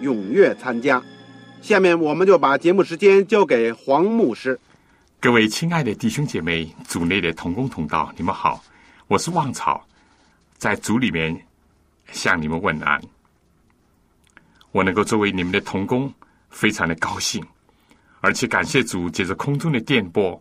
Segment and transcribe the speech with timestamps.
[0.00, 1.02] 踊跃参加。
[1.60, 4.58] 下面我们就把节目时间交给黄牧师。
[5.20, 8.62] 各位亲爱的弟兄姐妹、组内的同工同道，你们好，
[9.08, 9.84] 我是旺草，
[10.56, 11.36] 在组里面
[12.12, 13.00] 向你们问安。
[14.70, 16.12] 我能够作为你们的同工，
[16.50, 17.44] 非常的高兴，
[18.20, 20.40] 而且感谢主借着空中的电波。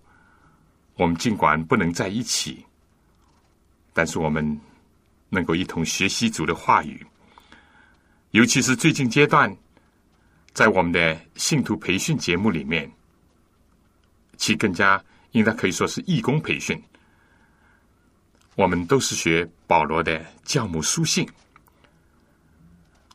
[0.95, 2.63] 我们尽管不能在一起，
[3.93, 4.59] 但是我们
[5.29, 7.03] 能够一同学习主的话语。
[8.37, 9.51] 尤其是最近阶段，
[10.53, 12.87] 在我们的信徒培训节目里面，
[14.37, 16.79] 其更加应该可以说是义工培训。
[18.53, 21.27] 我们都是学保罗的教母书信。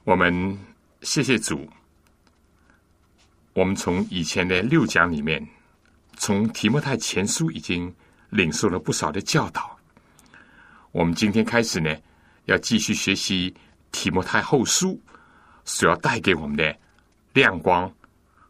[0.02, 0.58] 我们
[1.02, 1.70] 谢谢主，
[3.52, 5.46] 我们从以前的六讲里面。
[6.16, 7.94] 从提摩太前书已经
[8.30, 9.78] 领受了不少的教导，
[10.90, 11.96] 我们今天开始呢，
[12.46, 13.54] 要继续学习
[13.92, 15.00] 提摩太后书
[15.64, 16.76] 所要带给我们的
[17.32, 17.92] 亮光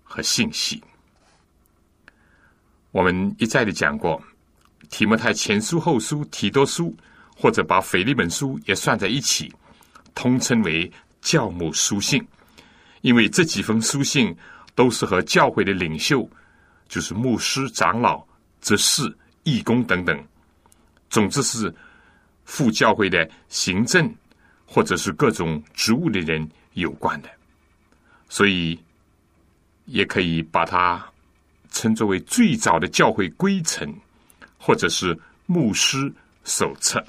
[0.02, 0.82] 和信息。
[2.90, 4.22] 我们一再的讲过，
[4.90, 6.94] 提摩太前书、后书、提多书，
[7.36, 9.52] 或者把腓利本书也算在一起，
[10.14, 12.22] 通称为教母书信，
[13.00, 14.36] 因为这几封书信
[14.74, 16.28] 都是和教会的领袖。
[16.88, 18.22] 就是牧师、长老、
[18.60, 19.10] 执事、
[19.44, 20.22] 义工等等，
[21.08, 21.74] 总之是
[22.44, 24.14] 副教会的行政
[24.66, 27.28] 或者是各种职务的人有关的，
[28.28, 28.78] 所以
[29.86, 31.04] 也可以把它
[31.70, 33.92] 称作为最早的教会规程，
[34.58, 36.12] 或者是牧师
[36.44, 37.04] 手册。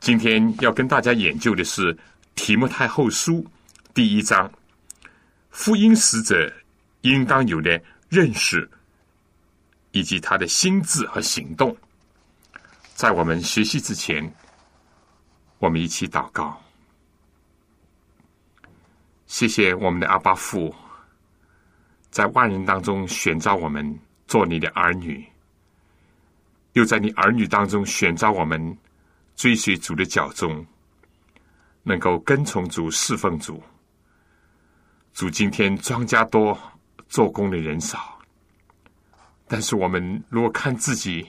[0.00, 1.94] 今天要跟大家研究的是
[2.34, 3.34] 《提摩太后书》
[3.94, 4.50] 第一章，
[5.50, 6.52] 福音使者
[7.02, 7.80] 应当有的。
[8.08, 8.70] 认识
[9.90, 11.76] 以及他的心智和行动，
[12.94, 14.32] 在我们学习之前，
[15.58, 16.62] 我们一起祷告。
[19.26, 20.74] 谢谢我们的阿巴父，
[22.10, 25.24] 在万人当中选召我们做你的儿女，
[26.72, 28.76] 又在你儿女当中选召我们
[29.34, 30.64] 追随主的脚踪，
[31.82, 33.62] 能够跟从主、侍奉主。
[35.12, 36.58] 主今天庄稼多。
[37.08, 38.18] 做工的人少，
[39.46, 41.24] 但是我们如果看自己，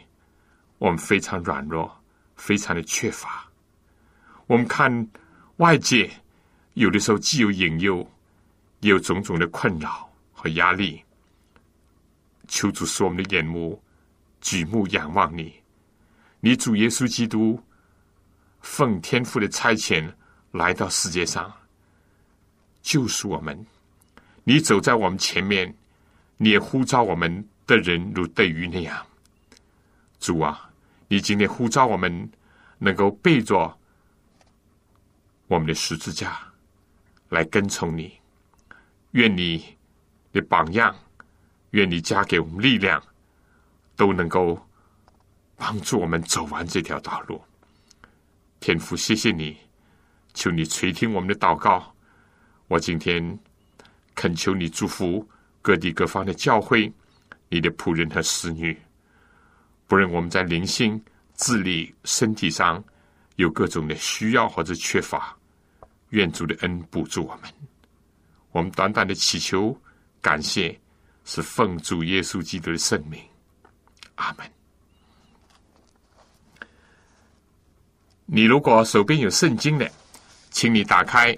[0.79, 1.87] 我们非常软弱，
[2.35, 3.47] 非常的缺乏。
[4.47, 5.07] 我们看
[5.57, 6.09] 外界，
[6.77, 8.07] 有的时候既有引诱，
[8.81, 11.03] 也有种种的困扰和压力。
[12.47, 13.81] 求主使我们的眼目
[14.41, 15.51] 举目仰望你，
[16.39, 17.59] 你主耶稣基督
[18.61, 20.07] 奉天父的差遣
[20.51, 21.51] 来到世界上，
[22.83, 23.65] 救赎我们。
[24.43, 25.75] 你走在我们前面，
[26.37, 29.03] 你也呼召我们的人如对鱼那样。
[30.19, 30.69] 主啊，
[31.07, 32.31] 你今天呼召我们
[32.77, 33.75] 能够背着
[35.47, 36.39] 我们的十字架
[37.29, 38.19] 来跟从你。
[39.11, 39.77] 愿你
[40.31, 40.95] 的榜样，
[41.71, 43.01] 愿你加给我们力量，
[43.95, 44.59] 都能够
[45.55, 47.41] 帮助我们走完这条道路。
[48.59, 49.57] 天父，谢谢你，
[50.33, 51.95] 求你垂听我们的祷告。
[52.67, 53.37] 我今天。
[54.19, 55.23] 恳求你祝福
[55.61, 56.91] 各地各方的教会，
[57.49, 58.75] 你的仆人和使女。
[59.85, 60.99] 不论我们在灵性、
[61.35, 62.83] 智力、身体上
[63.35, 65.36] 有各种的需要或者缺乏，
[66.09, 67.43] 愿主的恩补助我们。
[68.51, 69.79] 我们短短的祈求、
[70.21, 70.79] 感谢，
[71.25, 73.21] 是奉主耶稣基督的圣名。
[74.15, 74.51] 阿门。
[78.25, 79.89] 你如果手边有圣经的，
[80.51, 81.37] 请你打开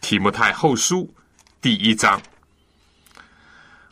[0.00, 1.12] 提摩太后书。
[1.60, 2.20] 第一章，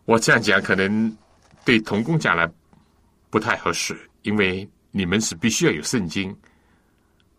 [0.04, 1.16] 我这样讲可能
[1.64, 2.48] 对童工讲来
[3.30, 6.36] 不太合适，因为你们是必须要有圣经，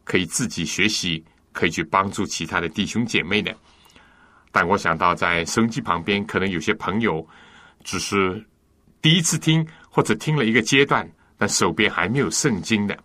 [0.04, 1.24] 可以自己学习，
[1.56, 3.56] 可以去帮助其他的弟兄姐妹的。
[4.52, 7.25] 但我想到在收音机旁边，可能有些朋友
[7.84, 8.46] 只是
[9.02, 12.98] 第一次听，或者听了一个阶段，但手边还没有圣经的。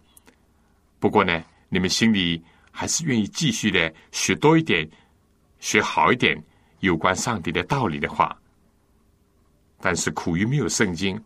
[0.98, 4.88] 不过呢，你们心里还是愿意继续的学多一点，
[5.60, 6.36] 学好一点
[6.80, 8.36] 有关上帝的道理的话，
[9.80, 11.20] 但是苦于没有圣经，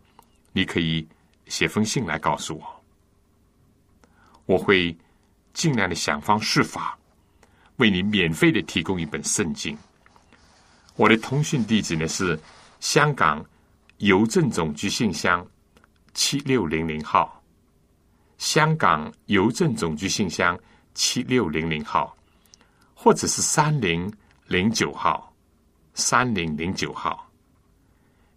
[0.53, 1.07] 你可以
[1.47, 2.83] 写封信来告诉我，
[4.45, 4.95] 我会
[5.53, 6.97] 尽量的想方设法
[7.77, 9.77] 为你免费的提供一本圣经。
[10.95, 12.39] 我的通讯地址呢是
[12.79, 13.45] 香港
[13.97, 15.45] 邮政总局信箱
[16.13, 17.43] 七六零零号，
[18.37, 20.57] 香港邮政总局信箱
[20.93, 22.15] 七六零零号，
[22.93, 24.11] 或者是三零
[24.47, 25.33] 零九号，
[25.93, 27.29] 三零零九号，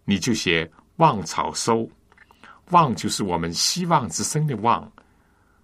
[0.03, 1.89] 你就写望潮收，
[2.71, 4.91] 望就是我们希望之声的望，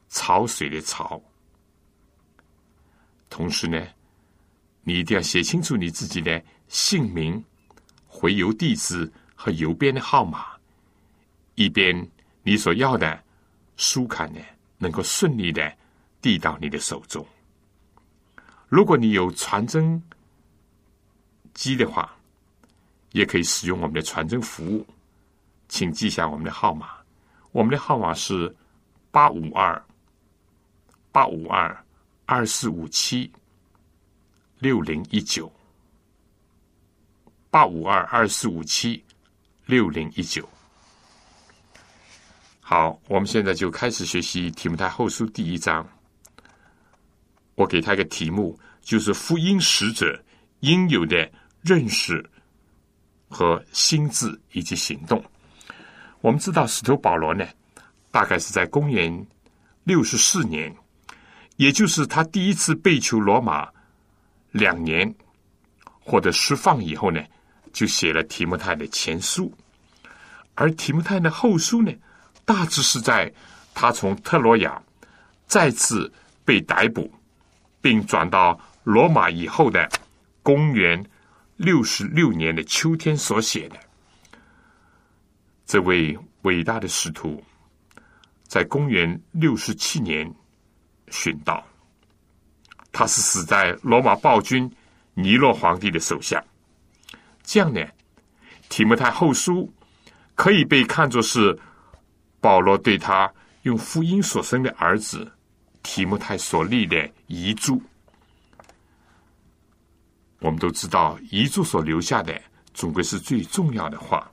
[0.08, 1.22] 潮水的潮，
[3.36, 3.86] 同时呢，
[4.84, 6.42] 你一定要写清楚你自己的。
[6.70, 7.44] 姓名、
[8.08, 10.46] 回邮地址和邮编的号码，
[11.56, 12.10] 以便
[12.44, 13.22] 你所要的
[13.76, 14.40] 书刊呢，
[14.78, 15.70] 能够顺利的
[16.22, 17.28] 递到你的手中。
[18.70, 20.02] 如果你有传真
[21.54, 22.16] 机的话，
[23.12, 24.88] 也可以使用我们的传真服务，
[25.68, 26.92] 请记下我们的号码。
[27.52, 28.56] 我们的号码是
[29.12, 29.86] 八五二
[31.12, 31.85] 八五二
[32.26, 33.32] 二四五七
[34.60, 35.52] 六零一九。
[37.50, 39.02] 八五二二四五七
[39.66, 40.46] 六零一九，
[42.60, 45.88] 好，我们现在就开始学习提摩太后书第一章。
[47.56, 50.22] 我给他一个题目，就是福音使者
[50.60, 51.32] 应有的
[51.62, 52.30] 认识
[53.30, 55.24] 和心智以及行动。
[56.20, 57.48] 我们知道，使徒保罗呢，
[58.12, 59.26] 大概是在公元
[59.86, 60.76] 六十四年，
[61.56, 63.70] 也就是他第一次被囚罗马
[64.52, 65.14] 两年
[66.00, 67.24] 获得释放以后呢。
[67.74, 69.54] 就写了提摩太的前书，
[70.54, 71.92] 而提摩太的后书呢，
[72.46, 73.30] 大致是在
[73.74, 74.82] 他从特罗亚
[75.46, 76.10] 再次
[76.46, 77.14] 被逮捕，
[77.82, 79.90] 并转到罗马以后的
[80.42, 81.06] 公元
[81.58, 83.76] 六十六年的秋天所写的。
[85.66, 87.44] 这位伟大的使徒，
[88.48, 90.34] 在公元六十七年
[91.16, 91.66] 殉道，
[92.92, 94.70] 他是死在罗马暴君
[95.14, 96.44] 尼洛皇帝的手下。
[97.42, 97.80] 这样呢，
[98.68, 99.72] 提摩太后书
[100.36, 101.58] 可以被看作是
[102.42, 103.32] 保罗对他
[103.62, 105.32] 用福音所生的儿子
[105.82, 107.82] 提摩太所立的遗嘱。
[110.40, 112.40] 我们都知道，遗嘱所留下的
[112.74, 114.30] 总归是最重要的话。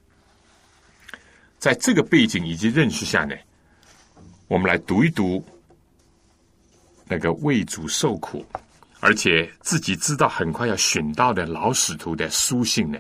[1.59, 3.37] 在这个背景以及认识下呢，
[4.49, 5.43] 我们来读一读
[7.13, 8.43] 那个为主受苦。
[9.01, 12.99] 而且自己知道很快要寻到的老使徒的书信呢，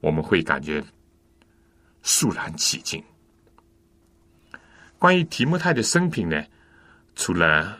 [0.00, 0.82] 我们会感觉
[2.02, 3.00] 肃然起敬。
[4.98, 6.42] 关于提摩太的生平呢，
[7.14, 7.78] 除了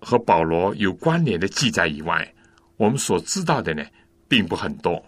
[0.00, 2.34] 和保罗有关联的记载以外，
[2.78, 3.84] 我们所知道的呢
[4.26, 5.00] 并不很多。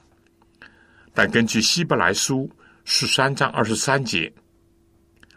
[1.14, 2.48] 但根据希伯来书
[2.84, 4.30] 十三章二十三节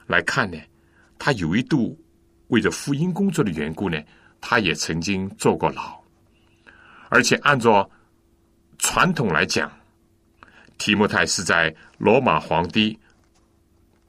[0.08, 0.60] 来看呢，
[1.18, 1.98] 他有一度
[2.50, 3.98] 为着福音工作的缘故呢。
[4.42, 6.02] 他也曾经坐过牢，
[7.10, 7.92] 而且按照
[8.78, 9.70] 传统来讲，
[10.78, 12.98] 提摩太是在罗马皇帝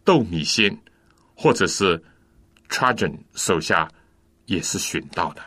[0.05, 0.73] 窦米先
[1.35, 2.01] 或者是
[2.69, 3.91] Trajan 手下
[4.47, 5.43] 也是寻到的。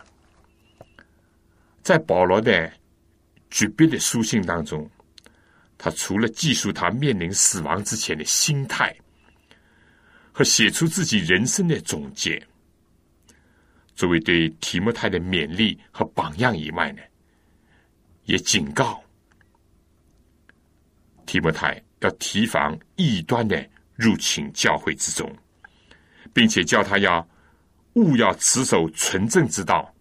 [1.81, 2.69] 在保罗的
[3.49, 4.85] 绝笔的书信当中，
[5.77, 8.93] 他除了记述他面临死亡之前的心态
[10.33, 12.45] 和写出自己人生的总结。
[13.95, 17.01] 作为对提摩太的勉励和榜样以外呢，
[18.25, 19.03] 也警告
[21.25, 25.31] 提摩太要提防异端的入侵教会之中，
[26.33, 27.25] 并且叫他要
[27.93, 29.93] 勿要持守纯正之道，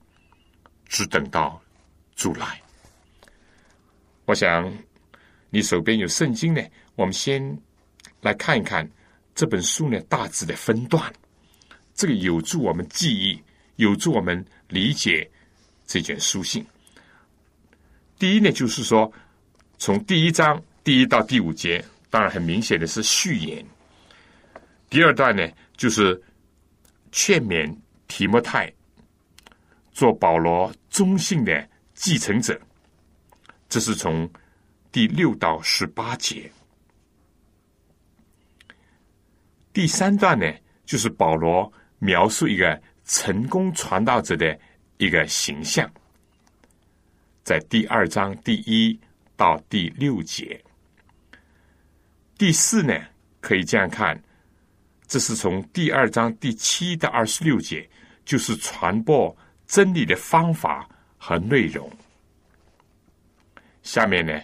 [0.88, 1.60] 只等到
[2.16, 2.60] 主来。
[4.24, 4.72] 我想
[5.50, 6.62] 你手边有圣经呢，
[6.94, 7.56] 我们先
[8.22, 8.88] 来看一看
[9.34, 11.12] 这本书呢大致的分段，
[11.94, 13.42] 这个有助我们记忆。
[13.76, 15.28] 有助我们理解
[15.86, 16.64] 这卷书信。
[18.18, 19.10] 第一呢，就是说，
[19.78, 23.64] 从第一章第一到第五节，当然很明显的是序言。
[24.88, 26.20] 第二段呢，就是
[27.10, 27.74] 劝勉
[28.06, 28.72] 提摩太
[29.90, 32.60] 做保罗忠信的继承者，
[33.68, 34.30] 这是从
[34.92, 36.50] 第六到十八节。
[39.72, 40.46] 第三段呢，
[40.84, 42.80] 就是保罗描述一个。
[43.04, 44.58] 成功传道者的
[44.98, 45.90] 一个形象，
[47.42, 48.98] 在第二章第一
[49.36, 50.62] 到第六节。
[52.38, 52.94] 第四呢，
[53.40, 54.20] 可以这样看，
[55.06, 57.88] 这是从第二章第七到二十六节，
[58.24, 61.90] 就是传播真理的方法和内容。
[63.82, 64.40] 下面呢，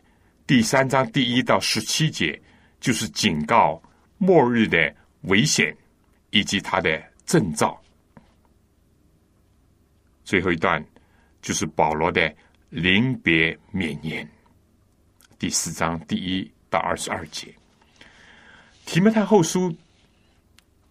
[0.46, 2.40] 第三章第一到十七节，
[2.80, 3.80] 就是警告
[4.18, 5.76] 末日的危险
[6.30, 7.80] 以及它的征兆。
[10.28, 10.85] 最后一段
[11.40, 12.30] 就是保罗的
[12.68, 14.28] 临别勉言，
[15.38, 17.49] 第四章第一到二十二节。
[18.85, 19.75] 提摩太后书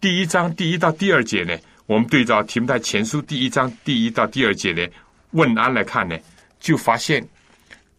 [0.00, 4.90] 第一章第一到第二节呢，我们对照提摩太前书第一章第一到第二节的
[5.30, 6.18] 问安来看呢，
[6.58, 7.24] 就发现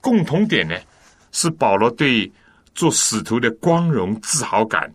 [0.02, 0.76] 共同点呢
[1.32, 2.30] 是保罗对
[2.76, 4.94] 做使徒的光荣自豪感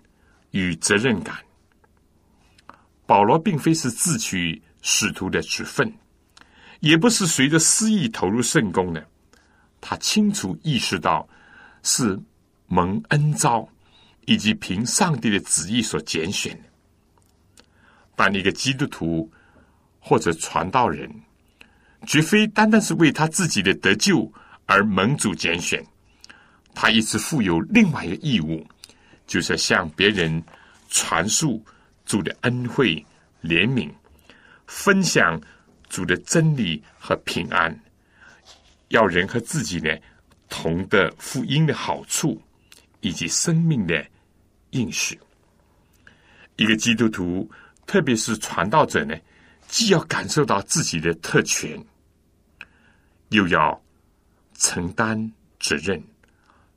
[0.50, 1.34] 与责任感。
[3.06, 5.90] 保罗并非是自取使徒的职分。
[6.84, 9.02] 也不是随着私意投入圣功的，
[9.80, 11.26] 他清楚意识到
[11.82, 12.20] 是
[12.66, 13.66] 蒙恩召，
[14.26, 16.68] 以及凭上帝的旨意所拣选的。
[18.14, 19.32] 当一个基督徒
[19.98, 21.10] 或者传道人，
[22.06, 24.30] 绝非单单是为他自己的得救
[24.66, 25.82] 而蒙主拣选，
[26.74, 28.62] 他一直负有另外一个义务，
[29.26, 30.44] 就是向别人
[30.90, 31.64] 传述
[32.04, 33.02] 主的恩惠、
[33.42, 33.90] 怜悯，
[34.66, 35.40] 分享。
[35.88, 37.78] 主的真理和平安，
[38.88, 39.90] 要人和自己呢
[40.48, 42.40] 同的福音的好处，
[43.00, 44.04] 以及生命的
[44.70, 45.18] 应许。
[46.56, 47.50] 一个基督徒，
[47.86, 49.16] 特别是传道者呢，
[49.66, 51.82] 既要感受到自己的特权，
[53.30, 53.82] 又要
[54.56, 56.02] 承担责任，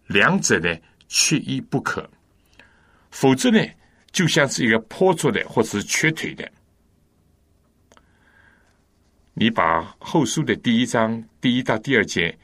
[0.08, 0.76] 两者呢
[1.08, 2.10] 缺一不可。
[3.12, 3.60] 否则呢，
[4.12, 6.52] 就像是一个破着的，或是缺腿的。
[9.40, 12.36] 你把后书的第一章第一到第二节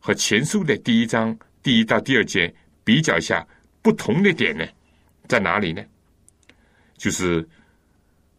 [0.00, 3.46] 和前书的第一章第一到第二节比较一下，
[3.80, 4.66] 不同的点呢，
[5.28, 5.80] 在哪里呢？
[6.96, 7.48] 就是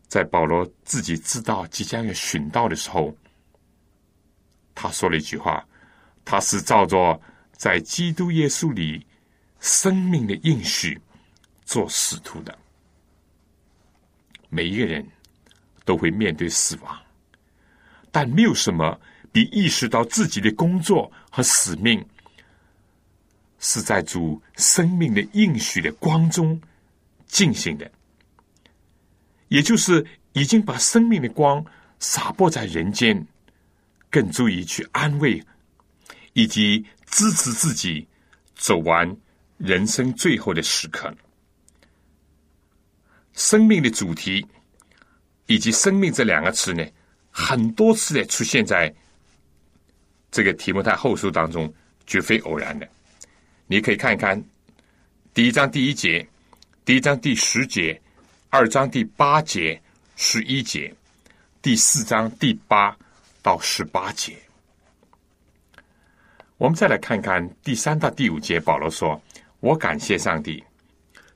[0.09, 3.15] 在保罗自己知道即将要寻到的时候，
[4.75, 5.65] 他说了一句话
[6.25, 7.17] ：“他是照着
[7.53, 9.07] 在基督耶稣里
[9.61, 10.99] 生命的应许
[11.63, 12.59] 做使徒的。
[14.49, 15.07] 每一个人
[15.85, 16.99] 都会面对死亡。”
[18.15, 18.97] 但没有什么
[19.29, 22.01] 比意识到自己的工作和使命
[23.59, 26.57] 是在主生命的应许的光中
[27.27, 27.91] 进行的，
[29.49, 31.61] 也就是已经把生命的光
[31.99, 33.27] 洒播在人间，
[34.09, 35.43] 更足以去安慰
[36.31, 38.07] 以及支持自己
[38.55, 39.13] 走完
[39.57, 41.13] 人生最后的时刻。
[43.33, 44.47] 生命的主题
[45.47, 46.81] 以及“生命”这两个词呢？
[47.37, 48.91] 很多次的出现在
[50.31, 51.71] 这个题目太后书当中，
[52.07, 52.87] 绝非偶然的。
[53.67, 54.41] 你可以看一看
[55.33, 56.25] 第一章第一节、
[56.85, 58.01] 第一章第十节、
[58.49, 59.79] 二章第八节、
[60.15, 60.95] 十一节、
[61.61, 62.97] 第四章第八
[63.43, 64.37] 到十八节。
[66.55, 69.21] 我们再来看看第三到第五节，保罗说
[69.59, 70.63] ：“我感谢上帝，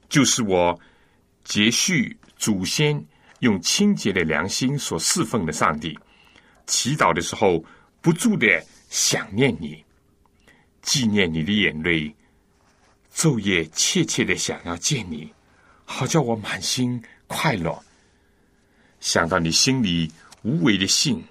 [0.07, 0.79] 就是我
[1.43, 3.05] 接续祖先。”
[3.39, 5.97] 用清洁的良心所侍奉的上帝，
[6.65, 7.63] 祈祷的时候
[8.01, 9.83] 不住的想念你，
[10.81, 12.13] 纪念你的眼泪，
[13.13, 15.31] 昼夜切切的想要见你，
[15.85, 17.77] 好叫我满心快乐。
[18.99, 21.23] 想到你心里无为的信，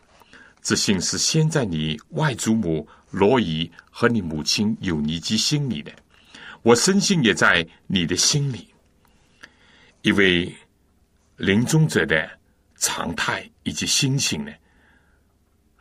[0.62, 5.92] 这信是先在你外祖母罗伊和你母亲有尼基心里的，
[6.62, 8.68] 我深信也在你的心里，
[10.00, 10.50] 因为。
[11.38, 12.28] 临终者的
[12.76, 14.52] 常态以及心情呢，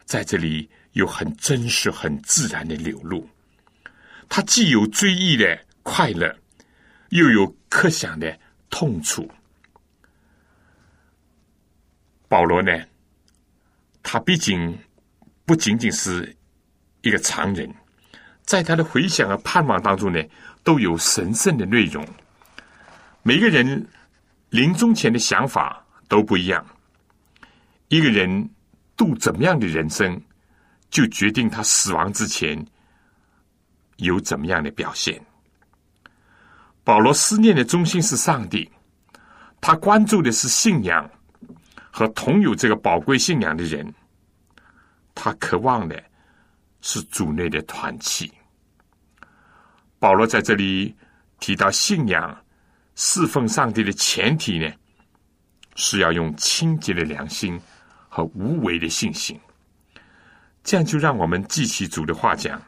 [0.05, 3.27] 在这里有很真实、很自然的流露。
[4.29, 6.37] 他既有追忆的快乐，
[7.09, 9.27] 又有刻想的痛楚。
[12.27, 12.71] 保罗呢，
[14.03, 14.77] 他毕竟
[15.43, 16.37] 不仅仅是
[17.01, 17.73] 一个常人，
[18.43, 20.23] 在他的回想和盼望当中呢，
[20.63, 22.07] 都有神圣的内容。
[23.23, 23.87] 每个人。
[24.49, 26.65] 临终前的想法都不一样。
[27.89, 28.49] 一个人
[28.95, 30.21] 度怎么样的人生，
[30.89, 32.65] 就决定他死亡之前
[33.97, 35.21] 有怎么样的表现。
[36.83, 38.69] 保罗思念的中心是上帝，
[39.59, 41.09] 他关注的是信仰
[41.91, 43.93] 和同有这个宝贵信仰的人，
[45.13, 46.01] 他渴望的
[46.79, 48.31] 是主内的团契。
[49.99, 50.95] 保罗在这里
[51.39, 52.37] 提到信仰。
[52.99, 54.67] 侍奉上帝的前提呢，
[55.75, 57.59] 是要用清洁的良心
[58.09, 59.39] 和无为的信心。
[60.63, 62.59] 这样就让我们记起主的话讲：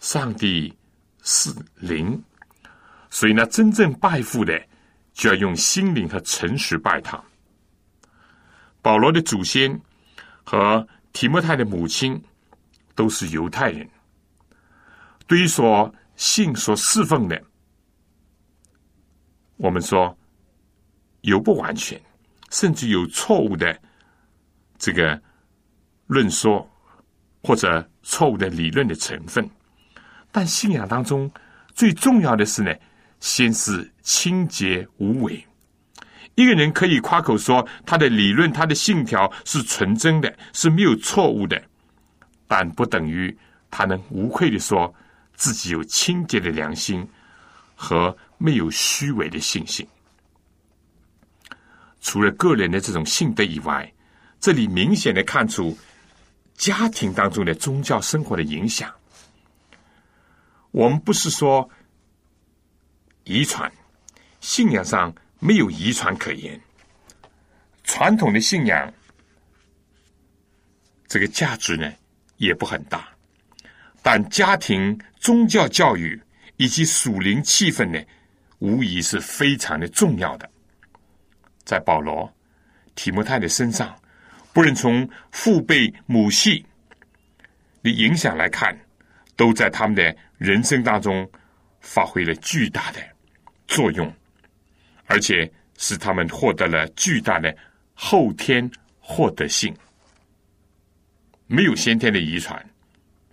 [0.00, 0.76] 上帝
[1.22, 2.20] 是灵，
[3.08, 4.60] 所以呢，真正拜父的
[5.12, 7.22] 就要用心灵和诚实拜他。
[8.82, 9.80] 保罗的祖先
[10.42, 12.20] 和提摩太的母亲
[12.96, 13.88] 都是犹太人，
[15.28, 17.40] 对于所信所侍奉的，
[19.58, 20.16] 我们说
[21.20, 22.00] 有不完全，
[22.50, 23.78] 甚至有错误的
[24.78, 25.20] 这个
[26.06, 26.66] 论说
[27.42, 29.48] 或者错误的理论的成分。
[30.32, 31.30] 但信仰当中
[31.74, 32.74] 最重要的是呢，
[33.20, 35.44] 先是清洁无伪。
[36.34, 41.60] 一个人可以夸口说他的理论、他的信条是纯真的，是没有错误的，
[42.46, 43.36] 但不等于
[43.70, 44.94] 他能无愧的说
[45.34, 47.04] 自己有清洁的良心
[47.74, 49.86] 和没有虚伪的信心。
[52.00, 53.92] 除了个人的这种信德以外，
[54.40, 55.76] 这里明显的看出
[56.54, 58.90] 家庭当中的宗教生活的影响。
[60.70, 61.68] 我们不是说
[63.24, 63.70] 遗传
[64.40, 65.14] 信仰上。
[65.40, 66.60] 没有遗传可言，
[67.84, 68.92] 传统的信仰
[71.06, 71.88] 这个价值呢
[72.38, 73.08] 也不很大，
[74.02, 76.20] 但家庭宗教教育
[76.56, 78.04] 以及属灵气氛呢，
[78.58, 80.48] 无疑是非常的重要的。
[81.64, 82.32] 在保罗、
[82.94, 83.94] 提摩太的身上，
[84.52, 86.64] 不论从父辈母系
[87.82, 88.78] 的影响来看，
[89.36, 91.30] 都在他们的人生当中
[91.80, 93.00] 发挥了巨大的
[93.66, 94.12] 作用。
[95.10, 97.56] 而且使他们获得了巨大的
[97.94, 99.74] 后天获得性，
[101.46, 102.62] 没有先天的遗传，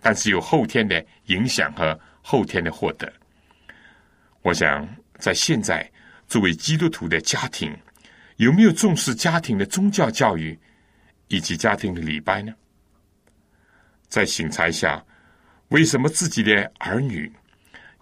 [0.00, 3.12] 但是有后天的影响和后天的获得。
[4.40, 5.88] 我想，在现在
[6.28, 7.74] 作为基督徒的家庭，
[8.36, 10.58] 有没有重视家庭的宗教教育
[11.28, 12.52] 以及家庭的礼拜呢？
[14.08, 15.04] 在醒察一下，
[15.68, 17.32] 为什么自己的儿女，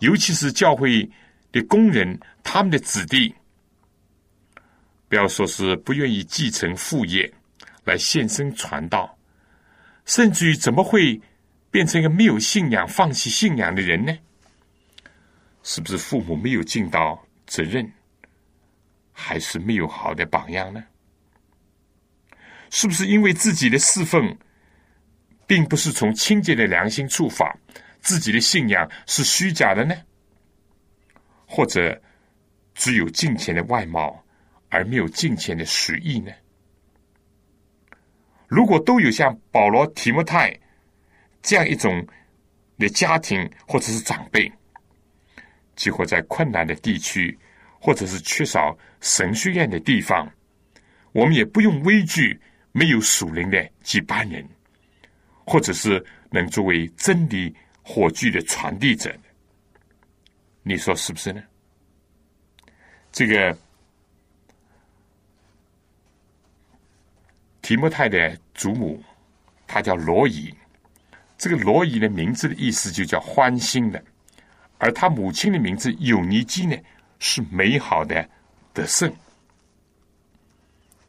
[0.00, 1.09] 尤其是教会
[1.50, 3.35] 的工人，他们的子弟？
[5.09, 7.33] 不要说是不愿意继承父业
[7.85, 9.16] 来献身传道，
[10.05, 11.20] 甚至于怎么会
[11.70, 14.14] 变成一个没有信仰、放弃信仰的人呢？
[15.64, 17.90] 是不是父母没有尽到责任，
[19.11, 20.85] 还是没有好的榜样呢？
[22.70, 24.38] 是不是因为自己的侍奉
[25.46, 27.53] 并不是从清洁的良心出发，
[28.00, 29.96] 自己的信仰是虚假的呢？
[31.46, 32.00] 或者
[32.74, 34.22] 只有金钱的外貌？
[34.70, 36.33] 而没有金钱的实意呢？
[38.48, 40.53] 如果都有像保罗、提摩太
[41.42, 42.05] 这样一种
[42.77, 44.53] 的家庭或者是长辈，
[45.76, 47.37] 几乎在困难的地区
[47.78, 50.30] 或者是缺少神学院的地方，
[51.12, 52.40] 我们也不用畏惧
[52.72, 54.46] 没有属灵的几班人，
[55.44, 59.14] 或者是能作为真理火炬的传递者
[60.62, 61.42] 你说是不是呢？
[63.12, 63.56] 这个。
[67.62, 69.02] 提摩太的祖母，
[69.66, 70.52] 她叫罗伊。
[71.38, 74.04] 这个罗伊的名字的意思就叫欢欣的，
[74.85, 76.77] 而他母亲的名字有尼基呢，
[77.18, 78.29] 是美好的
[78.75, 79.11] 得胜。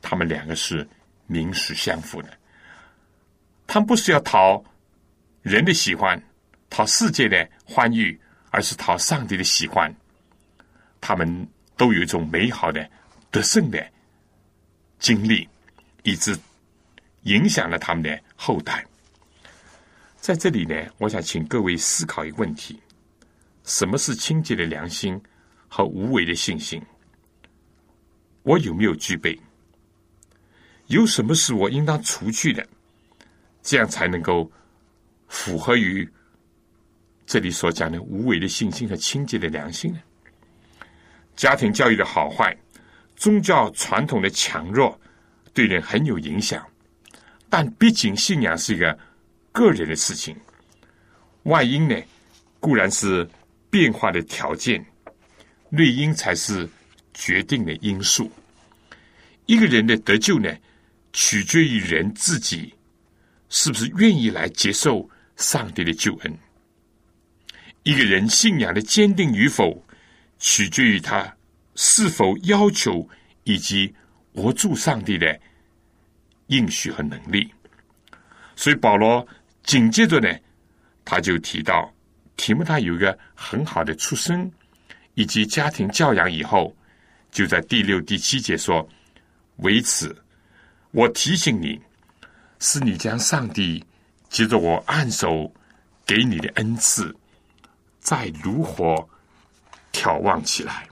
[0.02, 0.88] 他们两个是
[1.28, 2.30] 名实相符的。
[3.68, 4.64] 他们不是要讨
[5.42, 6.18] 人的喜欢，
[6.70, 8.18] 讨世界的欢愉，
[8.50, 9.94] 而是讨上帝的喜欢。
[11.02, 12.90] 他们都有一种美好的
[13.30, 13.86] 得胜的
[15.00, 15.50] 经历。
[16.08, 16.38] 以致
[17.24, 18.86] 影响了他们的后代。
[20.18, 22.80] 在这里呢，我想请各位思考一个问题：
[23.65, 25.19] 什么是清洁的良心
[25.67, 26.82] 和无为的信心？
[28.43, 29.38] 我有没有具备？
[30.88, 32.65] 有什么是我应当除去的？
[33.63, 34.49] 这样才能够
[35.28, 36.08] 符合于
[37.25, 39.99] 这里所讲的无为的信心和清洁的良心呢？
[41.36, 42.56] 家庭教育的好坏，
[43.15, 44.97] 宗教传统的强弱。
[45.54, 46.67] 对人很有影响，
[47.49, 48.99] 但毕竟信仰是一个
[49.54, 50.36] 个人的事情。
[51.43, 51.95] 外因呢，
[52.60, 53.25] 固然是
[53.76, 54.86] 变化的条件，
[55.68, 56.66] 内因才是
[57.14, 58.32] 决定的因素。
[59.48, 60.50] 一个人的得救呢，
[61.12, 62.74] 取决于人自己
[63.50, 66.38] 是不是愿意来接受上帝的救恩。
[67.84, 69.86] 一个人信仰的坚定与否，
[70.40, 71.36] 取决于他
[71.76, 73.06] 是否要求
[73.44, 73.94] 以及。
[74.36, 75.40] 握住上帝的
[76.48, 77.50] 应许和能力，
[78.54, 79.26] 所以保罗
[79.64, 80.28] 紧接着呢，
[81.06, 81.90] 他就提到
[82.38, 84.52] 提摩太有一个很好的出身
[85.13, 86.76] 以及家庭教养，以后
[87.32, 88.88] 就在第六、第七节说
[89.58, 90.15] ：“为此，
[90.91, 91.80] 我提醒你，
[92.60, 93.84] 是你将上帝
[94.30, 95.54] 接着我按手
[96.06, 97.15] 给你的恩赐，
[98.00, 98.95] 再如何
[99.93, 100.88] 眺望起来，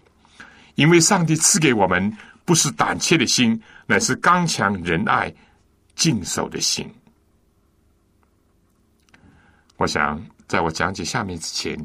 [0.75, 5.33] 因为上帝赐给我们不是胆怯的心，乃是刚强仁爱、
[5.95, 6.89] 敬守的心。
[9.75, 11.75] 我想，在我讲解下面之前，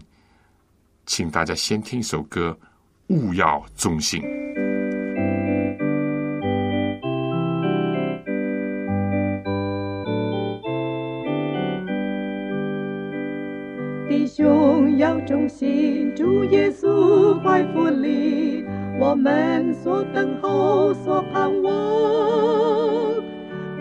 [1.07, 2.55] 请大家先听一首歌，
[3.17, 4.21] 《勿要忠心》。
[14.07, 18.67] 弟兄要忠心，主耶稣怀福里，
[19.01, 23.08] 我们所等候、所盼望。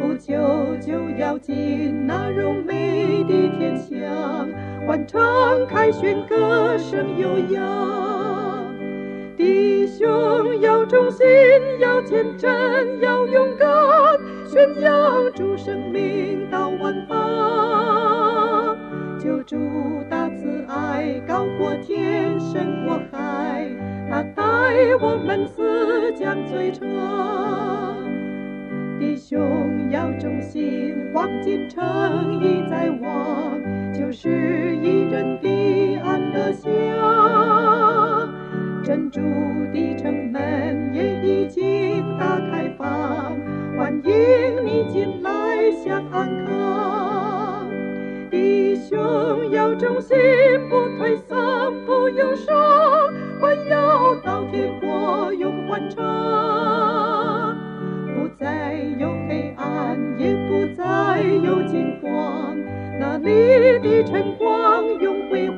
[0.08, 0.34] 不久
[0.78, 4.48] 就要进那荣美的天乡，
[4.88, 5.20] 欢唱
[5.68, 8.74] 凯旋歌声悠扬。
[9.36, 11.28] 弟兄要忠心，
[11.82, 12.50] 要坚贞，
[13.02, 13.68] 要勇敢，
[14.46, 18.78] 宣扬主生命到万方。
[19.20, 19.58] 救主
[20.10, 23.68] 大慈爱，高过天，深过海，
[24.10, 24.44] 他带
[25.02, 26.88] 我们死将最长。
[29.00, 33.62] 弟兄要忠心，黄金城已在望，
[33.94, 36.70] 就是一人的安乐乡。
[38.84, 39.22] 珍珠
[39.72, 43.38] 的城门也已经打开放，
[43.78, 45.32] 欢迎你进来
[45.72, 47.68] 享安康。
[48.32, 50.18] 弟兄要忠心，
[50.70, 51.36] 不退缩，
[51.86, 52.56] 不忧伤，
[53.40, 57.47] 欢要到天国永欢唱。
[58.40, 62.56] 再有黑暗，也不再有惊慌，
[63.00, 65.58] 那里的晨光永辉煌。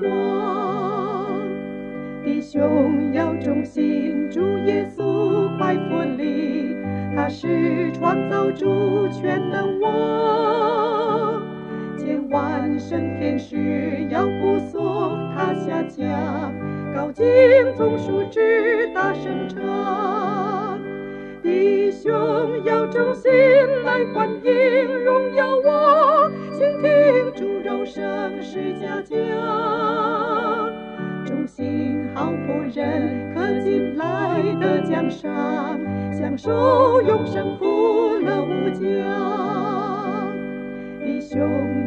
[2.24, 6.74] 弟兄要忠心，主耶稣快脱离，
[7.16, 11.42] 他是创造主全能王。
[11.98, 16.54] 千万圣天使要护送他下降，
[16.96, 17.26] 高敬
[17.76, 20.49] 总数之大声唱。
[21.50, 22.12] 弟兄
[22.64, 23.32] 要忠心
[23.84, 29.16] 来欢迎荣耀我，倾听主肉声是家家。
[31.26, 35.80] 忠心好仆人可进来的奖赏，
[36.14, 40.32] 享受永生福乐无疆。
[41.04, 41.42] 弟兄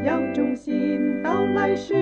[0.05, 1.95] 要忠心，到来时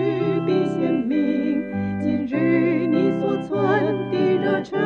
[0.46, 1.62] 必显明。
[2.00, 4.80] 今日你所存的热忱，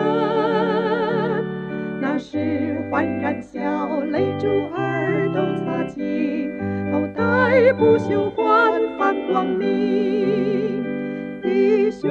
[2.15, 3.59] 那时焕然笑
[4.03, 6.49] 泪珠儿都擦净，
[6.93, 10.85] 头戴不朽焕发光明。
[11.43, 12.09] 弟兄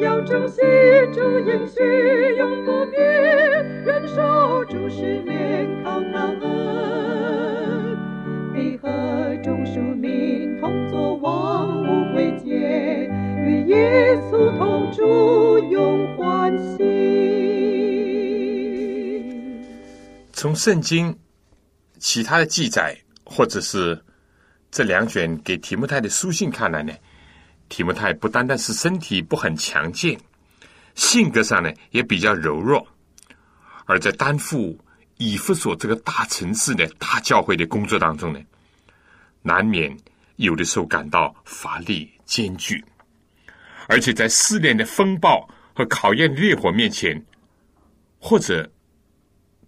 [0.00, 0.64] 要忠心，
[1.12, 7.98] 主应许永不变，忍受主试炼靠他恩，
[8.54, 8.88] 必和
[9.42, 13.06] 众庶民同作王无贵节，
[13.44, 15.51] 与耶稣同住
[20.42, 21.16] 从圣经
[22.00, 24.04] 其他的记载，或者是
[24.72, 26.92] 这两卷给提摩太的书信看来呢，
[27.68, 30.18] 提摩太不单单是身体不很强健，
[30.96, 32.84] 性格上呢也比较柔弱，
[33.86, 34.76] 而在担负
[35.16, 38.40] 以弗所这个大城市的大教会的工作当中呢，
[39.42, 39.96] 难免
[40.38, 42.84] 有的时候感到乏力艰巨，
[43.86, 47.24] 而且在试炼的风暴和考验的烈火面前，
[48.18, 48.68] 或者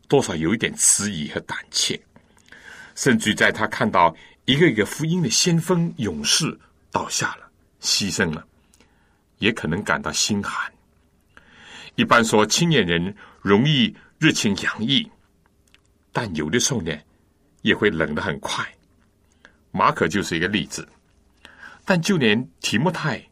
[0.08, 2.00] 多少有一点迟疑和胆怯，
[2.94, 4.14] 甚至在他看到
[4.44, 6.58] 一个一个福音的先锋勇士
[6.90, 8.46] 倒下了、牺牲了，
[9.38, 10.72] 也可能感到心寒。
[11.96, 15.08] 一般说，青年人容易热情洋溢，
[16.12, 16.92] 但有的时候呢，
[17.62, 18.66] 也会冷得很快。
[19.70, 20.88] 马可就是一个例子。
[21.86, 23.22] 但就连提莫泰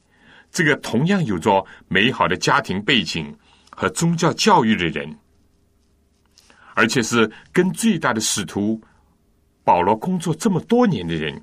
[0.51, 3.35] 这个同样有着美好的家庭背景
[3.71, 5.17] 和宗教教育的人，
[6.75, 8.81] 而且是跟最大的使徒
[9.65, 11.43] 保罗工作这么多年的人，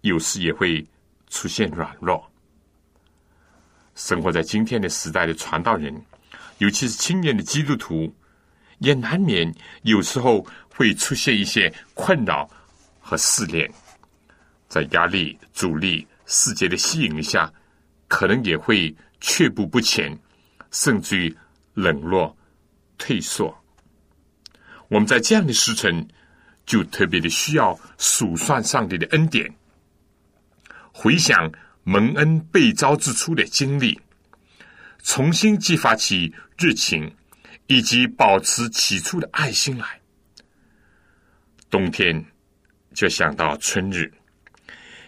[0.00, 0.86] 有时也会
[1.28, 2.24] 出现软弱。
[3.94, 5.94] 生活在今天的时代的传道人，
[6.58, 8.14] 尤其是青年的基督徒，
[8.78, 12.48] 也难免有时候会出现一些困扰
[13.00, 13.68] 和试炼，
[14.68, 17.52] 在压力、阻力、世界的吸引下，
[18.06, 20.16] 可能也会却步不前，
[20.70, 21.36] 甚至于
[21.74, 22.36] 冷落、
[22.96, 23.52] 退缩。
[24.88, 26.06] 我们在这样的时辰，
[26.66, 29.50] 就特别的需要数算上帝的恩典，
[30.92, 31.50] 回想
[31.84, 33.98] 蒙恩被招之初的经历，
[35.02, 37.14] 重新激发起热情，
[37.66, 40.00] 以及保持起初的爱心来。
[41.70, 42.24] 冬天
[42.94, 44.10] 就想到春日，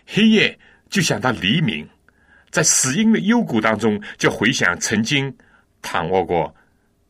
[0.07, 0.59] 黑夜
[0.91, 1.89] 就想到黎明，
[2.51, 5.35] 在死荫的幽谷当中，就回想曾经
[5.81, 6.55] 躺卧过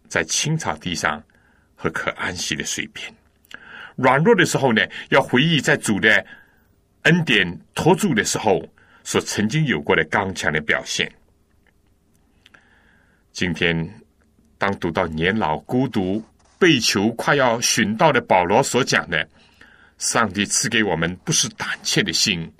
[0.08, 1.22] 在青草地上
[1.80, 3.10] 和可安息的水边。
[3.96, 6.24] 软弱的时候呢，要回忆在主的
[7.02, 8.62] 恩典托住的时候
[9.02, 11.10] 所曾经有过的刚强的表现。
[13.32, 13.90] 今天，
[14.58, 16.22] 当读到年老孤独、
[16.58, 19.26] 被囚、快要寻到的保罗所讲的，
[19.96, 22.52] 上帝赐给我们不是胆怯的心，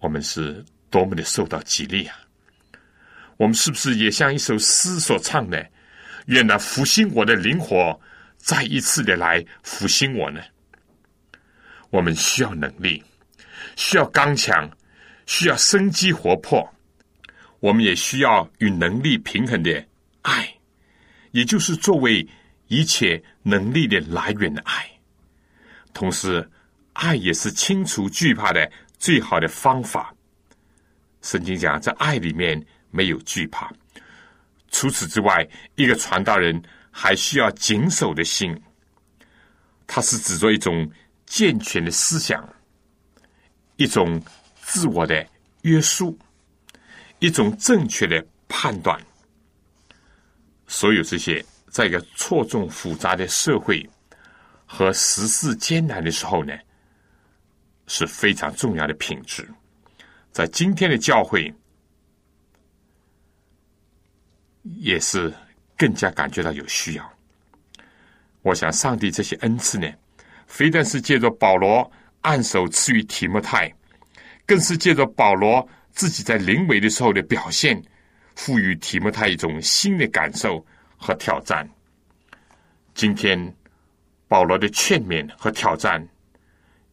[0.00, 2.16] 我们是多么的受到激励啊！
[3.36, 5.64] 我们是不是也像一首诗所唱的
[6.26, 7.98] ：“愿那复兴我的灵火，
[8.36, 10.40] 再一次的来复兴我呢？”
[11.90, 13.02] 我们需要能力，
[13.76, 14.68] 需要刚强，
[15.24, 16.68] 需要生机活泼。
[17.60, 19.82] 我们也需要与能力平衡的
[20.22, 20.52] 爱，
[21.30, 22.26] 也就是作为
[22.66, 24.84] 一切能力的来源的爱。
[25.94, 26.46] 同时，
[26.92, 30.14] 爱也是清除惧怕的最好的方法。
[31.22, 33.72] 圣经讲，在爱里面没有惧怕。
[34.70, 38.54] 除此之外，一个传道人还需要谨守的心。
[39.86, 40.90] 它是指着一种
[41.26, 42.46] 健全的思想，
[43.76, 44.22] 一种
[44.62, 45.26] 自我的
[45.62, 46.18] 约束。
[47.18, 49.00] 一种正确的判断，
[50.66, 53.88] 所有这些，在一个错综复杂的社会
[54.66, 56.52] 和时事艰难的时候呢，
[57.86, 59.48] 是非常重要的品质。
[60.30, 61.50] 在今天的教会，
[64.78, 65.32] 也是
[65.76, 67.12] 更加感觉到有需要。
[68.42, 69.90] 我想，上帝这些恩赐呢，
[70.46, 73.72] 非但是借着保罗按手赐予提摩太，
[74.46, 75.68] 更是借着保罗。
[75.92, 77.82] 自己在临危的时候的表现，
[78.34, 80.62] 赋予提摩太一种新的感受
[80.98, 81.66] 和挑战。
[82.92, 83.56] 今天，
[84.28, 86.06] 保罗的劝勉和挑战，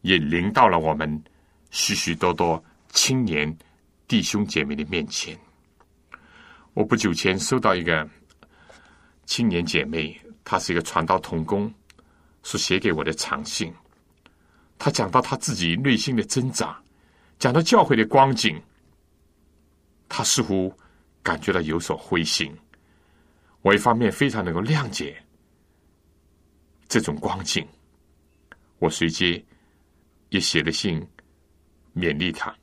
[0.00, 1.22] 也临到了我们
[1.70, 3.54] 许许多多青年
[4.08, 5.38] 弟兄姐妹的面前。
[6.74, 8.08] 我不久前收到一个
[9.26, 11.72] 青年姐妹，她是一个传道童工，
[12.42, 13.72] 是写给我的长信。
[14.76, 16.76] 她讲到她自己内心的挣扎，
[17.38, 18.60] 讲到教会的光景。
[20.06, 20.72] 他似乎
[21.22, 22.54] 感觉到有所灰心，
[23.62, 25.20] 我一方面非常能够谅解
[26.86, 27.66] 这种光景，
[28.78, 29.44] 我随即
[30.28, 31.04] 也写了信
[31.96, 32.54] 勉励他。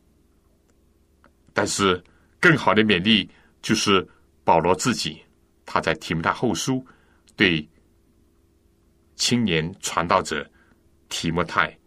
[1.52, 2.02] 但是
[2.39, 3.30] 更好的勉励
[3.62, 4.08] 就是
[4.43, 5.21] 保罗自己，
[5.65, 6.86] 他在提摩太后书
[7.36, 7.67] 对
[9.15, 10.50] 青年传道者
[11.10, 11.78] 提摩太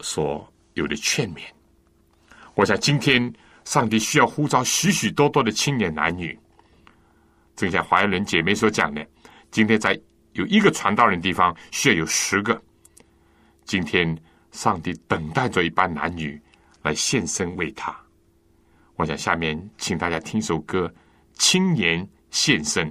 [0.00, 1.40] 所有的劝勉。
[2.54, 3.32] 我想今天。
[3.66, 6.38] 上帝需要呼召许许多多的青年男女，
[7.56, 9.04] 正像华人姐妹所讲的，
[9.50, 10.00] 今天在
[10.34, 12.62] 有一个传道人地方，需要有十个。
[13.64, 14.16] 今天
[14.52, 16.40] 上帝等待着一班男女
[16.82, 17.92] 来献身为他。
[18.96, 20.86] 我想下面请大家听首歌
[21.34, 22.90] 《青年献身》。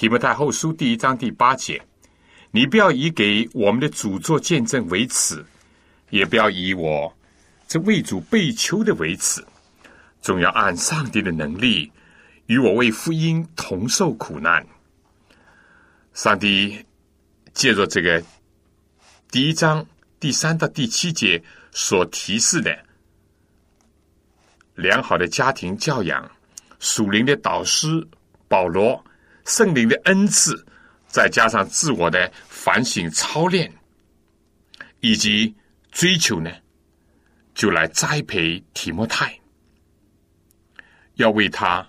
[0.00, 1.78] 提摩太后书第一章第八节，
[2.52, 5.44] 你不要以给我们的主做见证为耻，
[6.08, 7.14] 也不要以我
[7.68, 9.44] 这为主被囚的为耻，
[10.22, 11.92] 总要按上帝的能力
[12.46, 14.66] 与我为福音同受苦难。
[16.14, 16.82] 上帝
[17.52, 18.24] 借着这个
[19.30, 19.84] 第一章
[20.18, 22.74] 第三到第七节所提示的
[24.76, 26.26] 良好的家庭教养、
[26.78, 28.08] 属灵的导师。
[28.48, 29.04] 保罗
[29.44, 30.64] 圣灵的恩赐，
[31.08, 33.72] 再加上自我的反省操练，
[35.00, 35.54] 以及
[35.90, 36.50] 追求呢，
[37.54, 39.38] 就来栽培提摩太，
[41.14, 41.86] 要为他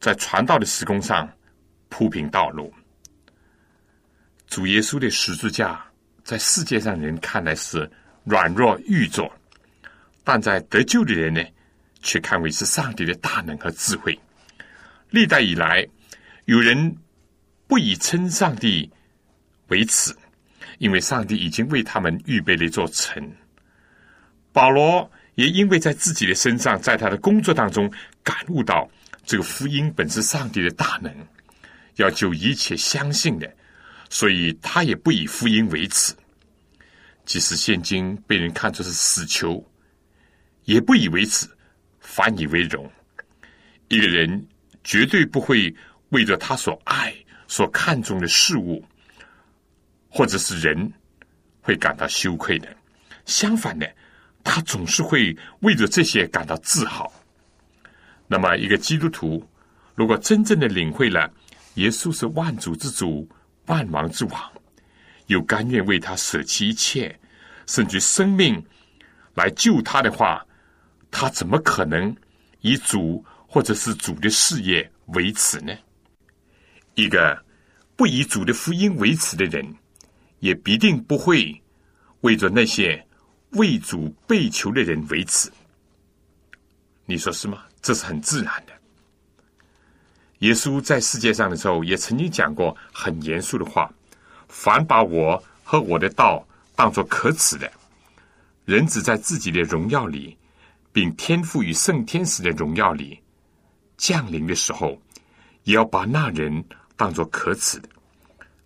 [0.00, 1.30] 在传道的时空上
[1.88, 2.72] 铺平道路。
[4.46, 5.84] 主耶稣的十字架，
[6.22, 7.90] 在世界上人看来是
[8.24, 9.30] 软弱愚拙，
[10.22, 11.42] 但在得救的人呢，
[12.02, 14.18] 却看为是上帝的大能和智慧。
[15.12, 15.86] 历代以来，
[16.46, 16.96] 有人
[17.66, 18.90] 不以称上帝
[19.68, 20.10] 为耻，
[20.78, 23.30] 因为上帝已经为他们预备了一座城。
[24.52, 27.92] 保罗也因为在自己的身上，在他的工作当中
[28.24, 28.90] 感悟到
[29.26, 31.14] 这个福音本是上帝的大能，
[31.96, 33.54] 要救一切相信的，
[34.08, 36.14] 所以他也不以福音为耻。
[37.26, 39.62] 即使现今被人看作是死囚，
[40.64, 41.46] 也不以为耻，
[42.00, 42.90] 反以为荣。
[43.88, 44.46] 一个人
[44.84, 45.74] 绝对不会
[46.10, 47.14] 为着他所爱、
[47.46, 48.84] 所看重的事物，
[50.08, 50.92] 或者是人，
[51.60, 52.68] 会感到羞愧的。
[53.24, 53.88] 相反的，
[54.42, 57.12] 他总是会为着这些感到自豪。
[58.26, 59.46] 那么，一个基督徒
[59.94, 61.32] 如果真正的领会了
[61.74, 63.28] 耶稣是万主之主、
[63.66, 64.52] 万王之王。
[65.26, 67.18] 又甘愿为他舍弃一切，
[67.66, 68.62] 甚至生命
[69.34, 70.44] 来救他的话，
[71.10, 72.14] 他怎么可能
[72.60, 75.74] 以主或者是主的事业为耻呢？
[76.94, 77.38] 一个
[77.94, 79.76] 不以主的福音为耻的人，
[80.40, 81.62] 也必定不会
[82.22, 83.06] 为着那些
[83.50, 85.52] 为主被求的人为耻。
[87.04, 87.64] 你说是吗？
[87.82, 88.72] 这是很自然的。
[90.38, 93.92] 耶稣在世界上的时候，也曾经讲过很严肃的话。
[94.48, 96.42] 凡把我和我的道
[96.74, 97.70] 当作可耻的，
[98.64, 100.38] 人只在自己的荣耀里，
[100.90, 103.21] 并天赋与圣天使的荣耀里
[104.02, 105.00] 降临的时候，
[105.62, 106.64] 也要把那人
[106.96, 107.88] 当作可耻的。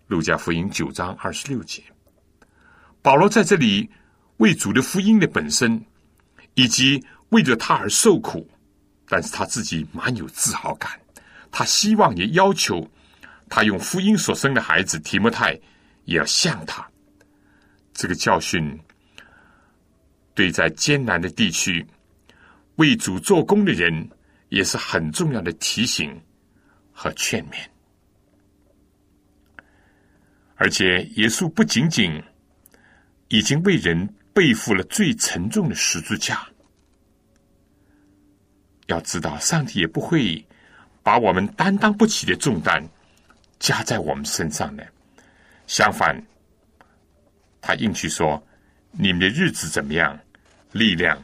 [0.07, 1.83] 路加福音九章二十六节，
[3.03, 3.87] 保罗在这里
[4.37, 5.79] 为主的福音的本身，
[6.55, 8.49] 以及为着他而受苦，
[9.07, 10.99] 但是他自己蛮有自豪感，
[11.51, 12.89] 他希望也要求
[13.47, 15.55] 他用福音所生的孩子提摩太。
[16.05, 16.89] 也要像他，
[17.93, 18.79] 这个教训
[20.33, 21.85] 对在艰难的地区
[22.77, 24.09] 为主做工的人
[24.49, 26.19] 也是很重要的提醒
[26.91, 27.57] 和劝勉。
[30.55, 32.21] 而且，耶稣不仅仅
[33.27, 36.47] 已经为人背负了最沉重的十字架，
[38.87, 40.43] 要知道，上帝也不会
[41.03, 42.83] 把我们担当不起的重担
[43.59, 44.87] 加在我们身上的。
[45.67, 46.19] 相反，
[47.61, 48.41] 他应许说
[48.91, 50.19] ：“你们的日子怎么样，
[50.71, 51.21] 力量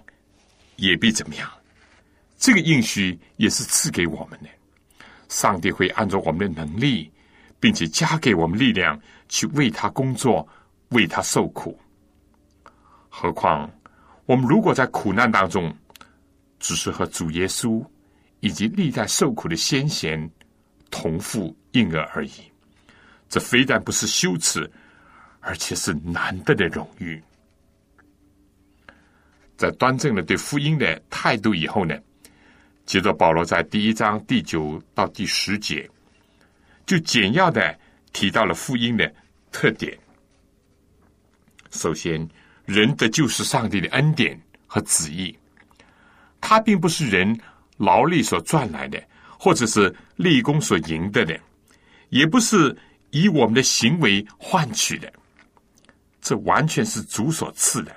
[0.76, 1.50] 也必怎么样。”
[2.44, 4.50] 这个应许也是赐给我们的。
[5.30, 7.10] 上帝会按照我们的能力，
[7.58, 10.46] 并且加给我们力量，去为他工作，
[10.90, 11.80] 为他受苦。
[13.08, 13.72] 何况，
[14.26, 15.74] 我们如果在苦难当中，
[16.60, 17.82] 只是和主耶稣
[18.42, 20.30] 以及历代受苦的先贤
[20.92, 22.52] 同父婴儿而已。
[23.30, 24.70] 这非但不是羞耻，
[25.40, 27.24] 而且是难得的荣誉。
[29.56, 31.98] 在端正了对福音的态度以后呢，
[32.86, 35.90] 接着保罗在第一章第九到第十节，
[36.86, 37.78] 就简要的
[38.12, 39.14] 提到了福音的
[39.52, 39.98] 特点。
[41.72, 42.28] 首先，
[42.66, 45.38] 人的就是上帝的恩典和旨意，
[46.40, 47.40] 它并不是人
[47.78, 49.02] 劳力所赚来的，
[49.40, 51.40] 或者是立功所赢得的，
[52.10, 52.76] 也不是。
[53.16, 55.14] 以我们的行为换取的，
[56.20, 57.96] 这完全是主所赐的。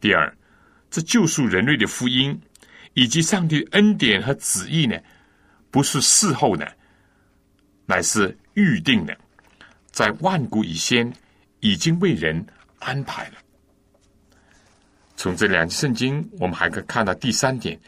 [0.00, 0.32] 第二，
[0.88, 2.40] 这救赎人类的福音，
[2.96, 4.98] 以及上帝恩典和旨意呢，
[5.70, 6.66] 不是事后的，
[7.84, 9.14] 乃是预定的，
[9.90, 11.12] 在万古以先
[11.60, 12.44] 已经为人
[12.78, 13.34] 安排了。
[15.14, 17.78] 从这两圣经，我们还可以看到第三点：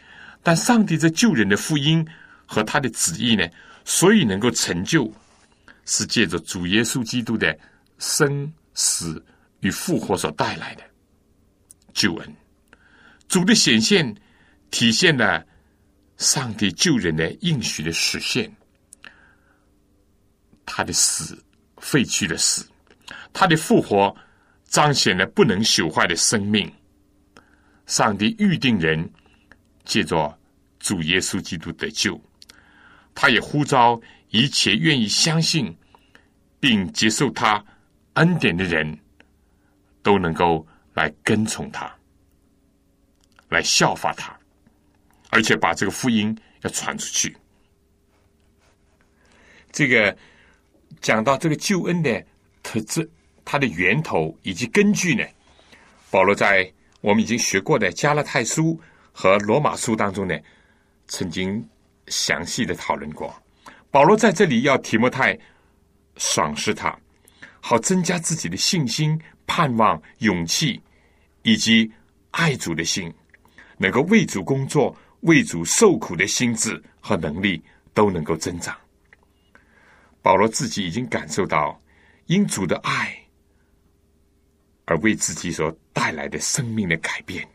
[0.43, 2.07] 但上帝这救人的福音
[2.45, 3.43] 和他的旨意呢，
[3.83, 5.11] 所以能够成就。
[5.91, 7.57] 是借着主耶稣基督的
[7.97, 9.25] 生死
[9.61, 10.83] 与复活所带来的
[11.95, 12.35] 救恩，
[13.27, 14.15] 主的显现
[14.71, 15.45] 体现了
[16.17, 18.51] 上帝救人的应许的实现。
[20.65, 21.43] 他的死
[21.77, 22.67] 废去了死，
[23.33, 24.15] 他的复活
[24.65, 26.71] 彰显了不能朽坏的生命。
[27.87, 29.09] 上帝预定人
[29.83, 30.37] 借着
[30.79, 32.21] 主耶稣基督得救，
[33.13, 35.75] 他也呼召一切愿意相信。
[36.61, 37.63] 并接受他
[38.15, 38.99] 恩典的人，
[40.03, 41.89] 都能够来跟从他，
[43.47, 44.37] 来效法他，
[45.29, 47.35] 而且把这个福音要传出去。
[49.71, 50.15] 这个
[51.01, 52.23] 讲到这个救恩的
[52.61, 53.09] 特质，
[53.45, 55.23] 它的源头以及根据呢？
[56.11, 56.71] 保罗在
[57.01, 58.79] 我们已经学过的加拉太书
[59.11, 60.37] 和罗马书当中呢，
[61.07, 61.65] 曾经
[62.07, 63.33] 详细的讨论过。
[63.91, 65.37] 保罗在这里要提摩太。
[66.17, 66.93] 赏识他，
[67.61, 69.17] 好增加自己的信心、
[69.47, 70.77] 盼望、勇气，
[71.43, 71.89] 以及
[72.31, 73.09] 爱主的心，
[73.77, 77.61] 能够为主工作、为主受苦的心智和能力
[77.93, 78.75] 都能够增长。
[80.21, 81.81] 保罗自己已经感受到
[82.27, 83.17] 因主的爱
[84.85, 87.47] 而为自己所带来的生命的改变，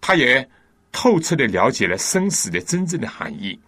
[0.00, 0.48] 他也
[0.92, 3.58] 透彻的了解了生死的真正的含义。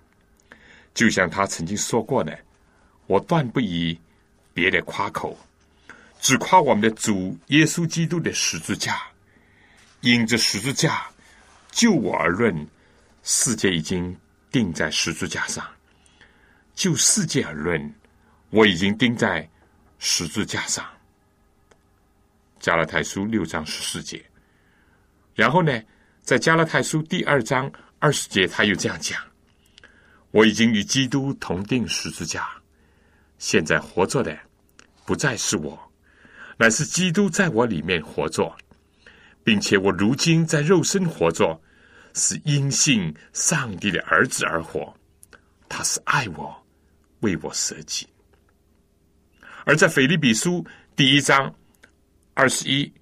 [0.94, 2.38] 就像他曾经说过的
[3.06, 3.98] ：“我断不以
[4.52, 5.38] 别的夸口，
[6.20, 9.00] 只夸我们的主耶稣基督的十字架。
[10.00, 11.06] 因着十字架，
[11.72, 12.54] 就我而论，
[13.22, 14.16] 世界已经
[14.50, 15.64] 钉在十字架上；
[16.74, 17.92] 就世界而论，
[18.50, 19.48] 我已经钉在
[19.98, 20.86] 十字架上。”
[22.60, 24.22] 加拉太书六章十四节。
[25.34, 25.82] 然后呢，
[26.20, 29.20] 在加拉太书第二章二十节，他又这样讲。
[30.30, 32.48] 我已经与基督同定十字架，
[33.38, 34.38] 现在活着的
[35.06, 35.78] 不再是我，
[36.58, 38.54] 乃是基督在我里面活着，
[39.44, 41.60] 并且我如今在肉身活着，
[42.14, 44.94] 是因信上帝的儿子而活。
[45.68, 46.66] 他是爱我，
[47.20, 48.06] 为我舍己。
[49.64, 51.54] 而在腓立比书第一章
[52.34, 52.92] 二十一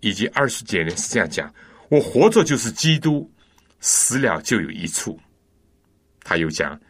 [0.00, 1.52] 以及二十节呢，是这样讲：
[1.88, 3.30] 我活着就是基督，
[3.80, 5.18] 死了就有一处。
[6.22, 6.80] 他又讲：“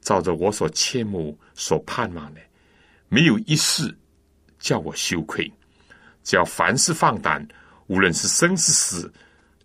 [0.00, 2.40] 照着我所切慕、所盼望的，
[3.08, 3.96] 没有一事
[4.58, 5.52] 叫我羞愧。
[6.24, 7.46] 只要凡事放胆，
[7.92, 9.12] 无论是生是死，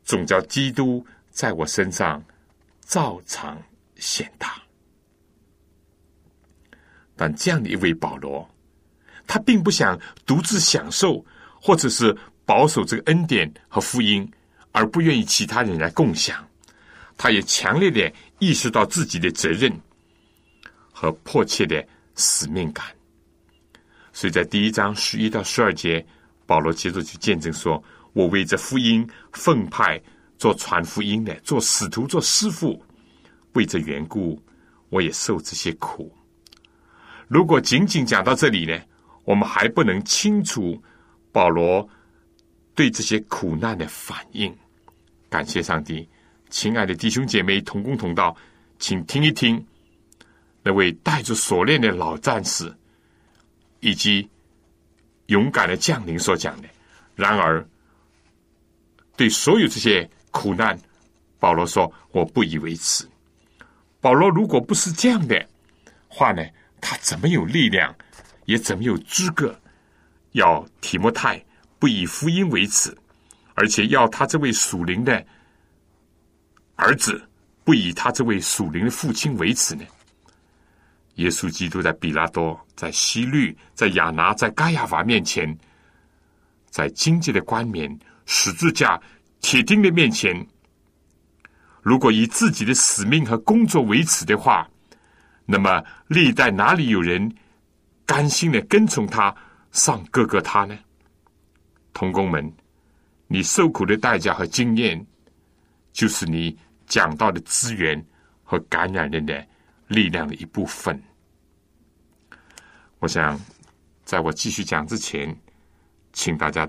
[0.03, 2.21] 总叫基督在我身上
[2.81, 3.57] 照常
[3.95, 4.61] 显大。”
[7.15, 8.47] 但这样的一位保罗，
[9.25, 11.25] 他并不想独自享受，
[11.61, 12.15] 或者是
[12.45, 14.29] 保守这个恩典和福音，
[14.73, 16.45] 而不愿意其他人来共享。
[17.15, 18.13] 他也强烈的。
[18.39, 19.81] 意识到自己的责任
[20.93, 21.83] 和迫切的
[22.15, 22.85] 使命感，
[24.13, 26.05] 所以在第一章十一到十二节，
[26.45, 27.83] 保罗接着去见证说
[28.17, 30.01] ：“我为这福音奉派
[30.39, 32.83] 做传福音的，做使徒，做师傅，
[33.53, 34.41] 为这缘故，
[34.89, 36.11] 我也受这些苦。”
[37.29, 38.75] 如果仅仅讲到这里呢，
[39.23, 40.81] 我们还不能清楚
[41.31, 41.87] 保罗
[42.73, 44.51] 对这些苦难的反应。
[45.29, 46.09] 感谢上帝。
[46.49, 48.35] 亲爱的弟兄姐妹、同工同道，
[48.79, 49.63] 请听一听
[50.63, 52.75] 那位带着锁链的老战士
[53.79, 54.27] 以及
[55.27, 56.67] 勇敢的将领所讲的。
[57.15, 57.63] 然而，
[59.17, 60.79] 对所有这些苦难，
[61.39, 63.05] 保罗说：“我不以为耻。”
[63.99, 65.45] 保罗如果不是这样的
[66.07, 66.41] 话呢，
[66.79, 67.93] 他怎么有力量，
[68.45, 69.59] 也怎么有资格
[70.33, 71.43] 要提摩太
[71.79, 72.95] 不以福音为耻，
[73.55, 75.25] 而且要他这位属灵的？
[76.75, 77.19] 儿子
[77.63, 79.83] 不以他这位属灵的父亲为耻呢？
[81.15, 85.57] 耶稣基督在比拉多、在希律、在亚拿、在盖亚法面前，
[86.69, 89.01] 在经济的冠冕、十字架、
[89.41, 90.45] 铁钉的面前，
[91.81, 94.69] 如果以自己的使命和工作为耻的话，
[95.47, 97.35] 那么历代哪里有人
[98.05, 99.35] 甘心的跟从他
[99.71, 100.77] 上各个他呢？
[101.91, 102.53] 童工们，
[103.25, 105.03] 你受苦的代价和经验，
[105.91, 106.55] 就是你。
[106.89, 108.01] 讲到的资源
[108.45, 109.45] 和感染人的
[109.89, 110.97] 力量的一部分。
[112.99, 113.37] 我想，
[114.05, 115.37] 在我继续讲之前，
[116.13, 116.65] 请大家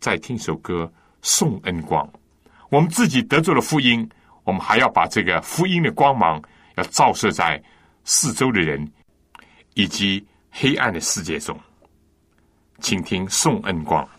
[0.00, 0.84] 再听首歌
[1.22, 2.06] 《送恩光》。
[2.70, 4.08] 我们自己得罪了福音，
[4.44, 6.42] 我们还要把这个福音的光芒
[6.76, 7.62] 要照射在
[8.04, 8.86] 四周的人
[9.74, 11.58] 以及黑暗的世界中。
[12.80, 14.04] 请听《宋恩光》。
[14.08, 14.17] 送恩光，送恩光，送恩光。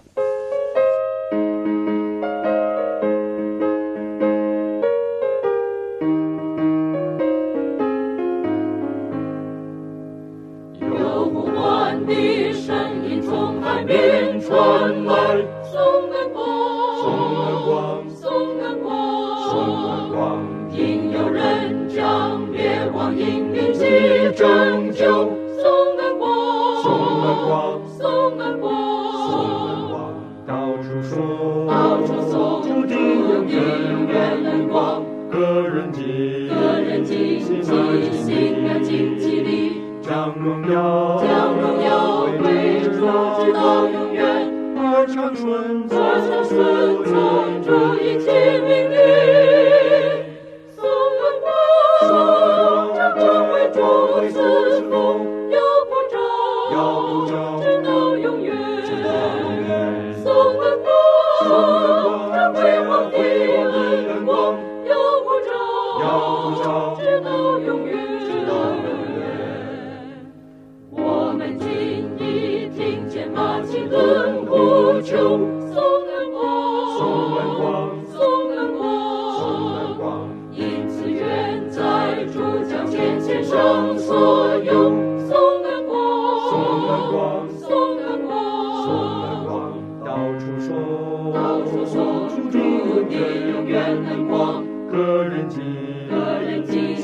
[95.30, 95.62] 人经，
[96.10, 97.04] 个人惊奇，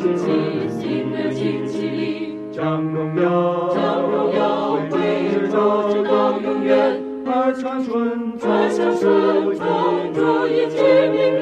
[0.68, 7.02] 新的惊奇里，将荣耀，将荣耀归直主，到直到永远。
[7.28, 11.42] 而传顺传下顺传主一切命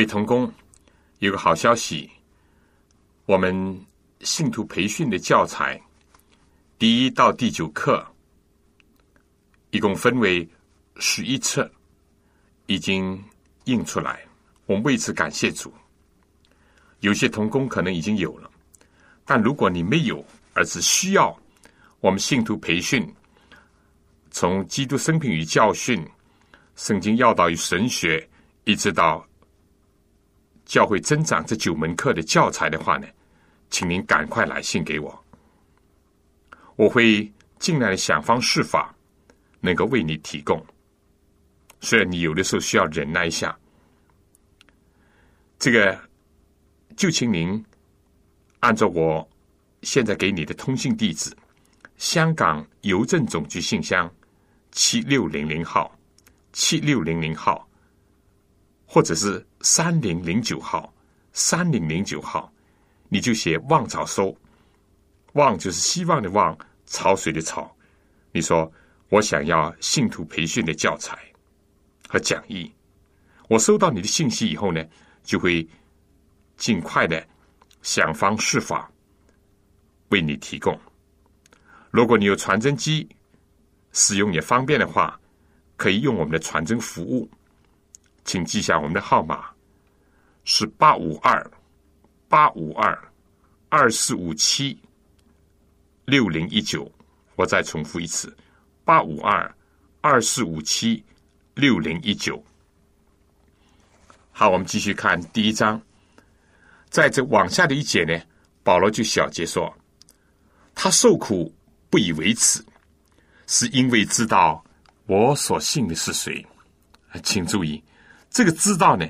[0.00, 0.50] 位同工，
[1.18, 2.10] 有个好消息，
[3.26, 3.78] 我们
[4.22, 5.78] 信徒培训的教材
[6.78, 8.02] 第一到第九课，
[9.72, 10.48] 一共分为
[10.96, 11.70] 十一册，
[12.64, 13.22] 已经
[13.64, 14.24] 印出来。
[14.64, 15.70] 我们为此感谢主。
[17.00, 18.50] 有些同工可能已经有了，
[19.26, 20.24] 但如果你没有，
[20.54, 21.38] 而是需要
[22.00, 23.06] 我们信徒培训，
[24.30, 26.02] 从基督生平与教训、
[26.74, 28.26] 圣经要导与神学，
[28.64, 29.22] 一直到
[30.70, 33.04] 教会增长这九门课的教材的话呢，
[33.70, 35.24] 请您赶快来信给我，
[36.76, 38.94] 我会尽量的想方设法，
[39.58, 40.64] 能够为你提供。
[41.80, 43.58] 虽然你有的时候需要忍耐一下，
[45.58, 46.00] 这个
[46.96, 47.60] 就请您
[48.60, 49.28] 按照我
[49.82, 51.36] 现在给你的通信地址，
[51.96, 54.08] 香港邮政总局信箱
[54.70, 55.98] 七六零零号，
[56.52, 57.68] 七六零零号。
[58.92, 60.92] 或者是三零零九号、
[61.32, 62.52] 三零零九号，
[63.08, 64.36] 你就写“望草收”，
[65.34, 67.72] 望就是希望的望，潮水的潮。
[68.32, 68.70] 你说
[69.08, 71.16] 我想要信徒培训的教材
[72.08, 72.68] 和讲义，
[73.48, 74.84] 我收到你的信息以后呢，
[75.22, 75.64] 就会
[76.56, 77.24] 尽快的
[77.82, 78.90] 想方设法
[80.08, 80.76] 为你提供。
[81.92, 83.08] 如果你有传真机，
[83.92, 85.16] 使用也方便的话，
[85.76, 87.30] 可以用我们的传真服务。
[88.30, 89.50] 请记下我们的号码
[90.44, 91.50] 是八五二
[92.28, 92.96] 八五二
[93.68, 94.80] 二四五七
[96.04, 96.88] 六零一九。
[97.34, 98.32] 我再重复一次：
[98.84, 99.52] 八五二
[100.00, 101.04] 二四五七
[101.54, 102.40] 六零一九。
[104.30, 105.82] 好，我们继续看第一章。
[106.88, 108.16] 在这往下的一节呢，
[108.62, 109.76] 保罗就小结说
[110.72, 111.52] ：“他受苦
[111.90, 112.64] 不以为耻，
[113.48, 114.64] 是因为知道
[115.06, 116.46] 我所信的是谁。”
[117.24, 117.82] 请注意。
[118.30, 119.06] 这个知道呢，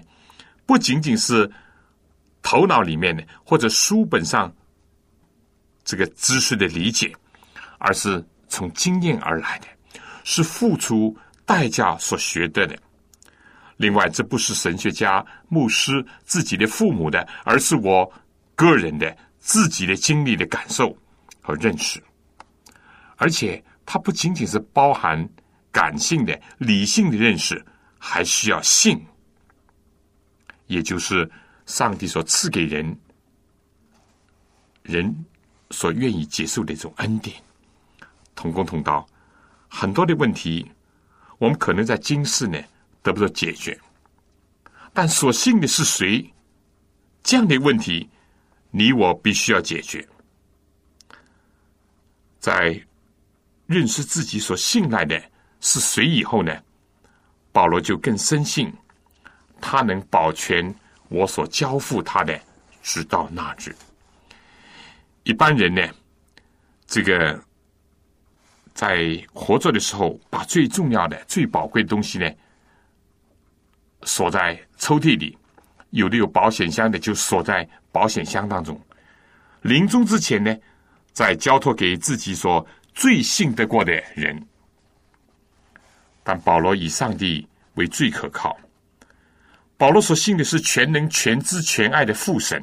[0.66, 1.50] 不仅仅是
[2.42, 4.52] 头脑里面的或者书本上
[5.84, 7.14] 这个知识的理解，
[7.78, 9.66] 而是从经验而来的，
[10.24, 12.76] 是付出代价所学得的。
[13.76, 18.10] 另外，这不是神学家、牧师自己的父母的，而是我
[18.54, 20.96] 个人的自己的经历的感受
[21.40, 22.02] 和认识。
[23.16, 25.28] 而且，它不仅仅是包含
[25.72, 27.64] 感性的、理性的认识，
[27.98, 29.02] 还需要信。
[30.70, 31.28] 也就是
[31.66, 32.96] 上帝所赐给人
[34.84, 35.12] 人
[35.70, 37.34] 所愿意接受的一种恩典，
[38.36, 39.04] 同工同道，
[39.68, 40.70] 很多的问题，
[41.38, 42.56] 我们可能在今世呢
[43.02, 43.76] 得不到解决，
[44.92, 46.32] 但所信的是谁，
[47.24, 48.08] 这样的问题，
[48.70, 50.06] 你我必须要解决。
[52.38, 52.80] 在
[53.66, 55.20] 认识自己所信赖的
[55.60, 56.56] 是谁以后呢，
[57.50, 58.72] 保罗就更深信。
[59.60, 60.74] 他能保全
[61.08, 62.40] 我所交付他的，
[62.82, 63.74] 直到那日。
[65.22, 65.86] 一般人呢，
[66.86, 67.38] 这个
[68.72, 72.28] 在活着的时候，把最重要的、最宝贵的东西呢，
[74.02, 75.36] 锁在抽屉里，
[75.90, 78.80] 有的有保险箱的就锁在保险箱当中。
[79.62, 80.56] 临终之前呢，
[81.12, 84.46] 再交托给自己所最信得过的人。
[86.22, 88.58] 但保罗以上帝为最可靠。
[89.80, 92.62] 保罗所信的是全能、全知、全爱的父神。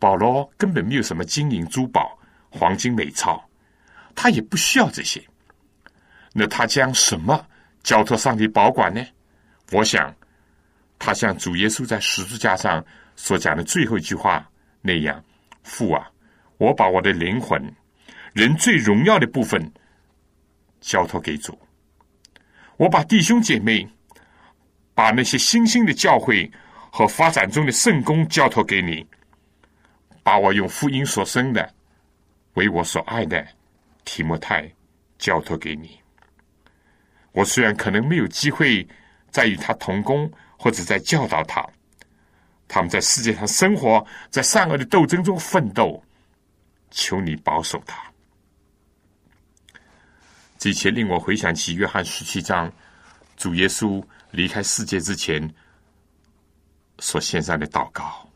[0.00, 2.18] 保罗根本没有什么金银珠宝、
[2.50, 3.40] 黄金美钞，
[4.12, 5.22] 他也不需要这些。
[6.32, 7.46] 那他将什么
[7.84, 9.00] 交托上帝保管呢？
[9.70, 10.12] 我想，
[10.98, 14.44] 他像主耶稣在十字架上所讲的最后一句话
[14.82, 15.22] 那样
[15.62, 16.10] ：“父啊，
[16.58, 17.72] 我把我的灵魂，
[18.32, 19.72] 人最荣耀的部分，
[20.80, 21.56] 交托给主。
[22.78, 23.88] 我把弟兄姐妹，
[24.96, 26.50] 把那些新兴的教会
[26.90, 29.06] 和发展中的圣公交托给你。”
[30.26, 31.72] 把我用福音所生的，
[32.54, 33.46] 为我所爱的
[34.04, 34.68] 提摩太
[35.18, 36.00] 交托给你。
[37.30, 38.84] 我虽然可能没有机会
[39.30, 40.28] 再与他同工，
[40.58, 41.64] 或者在教导他，
[42.66, 46.02] 他们在世界上生活在善恶的斗争中奋斗，
[46.90, 48.02] 求你保守他。
[50.58, 52.68] 这一切令我回想起约翰十七章，
[53.36, 54.02] 主耶稣
[54.36, 55.52] 离开世界之前
[56.98, 58.30] 所献上的祷告。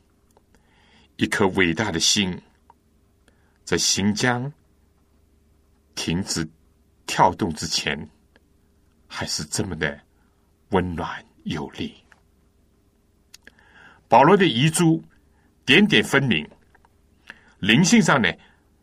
[1.16, 2.40] 一颗伟大的心，
[3.64, 4.50] 在行将
[5.94, 6.48] 停止
[7.06, 8.08] 跳动之前，
[9.06, 10.00] 还是这么的
[10.70, 11.94] 温暖有力。
[14.08, 15.04] 保罗的遗珠
[15.66, 16.48] 点点分明，
[17.58, 18.32] 灵性上呢，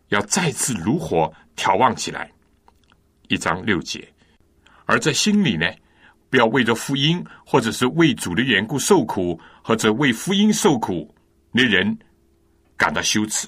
[0.10, 2.32] 要再次如火眺望起来。
[3.28, 4.08] 一章六节，
[4.86, 5.66] 而在心里呢，
[6.30, 11.14] 不要为着福音，或者是为主的缘故受苦，或者为福音受苦
[11.52, 11.98] 那人。
[12.80, 13.48] 感到羞耻，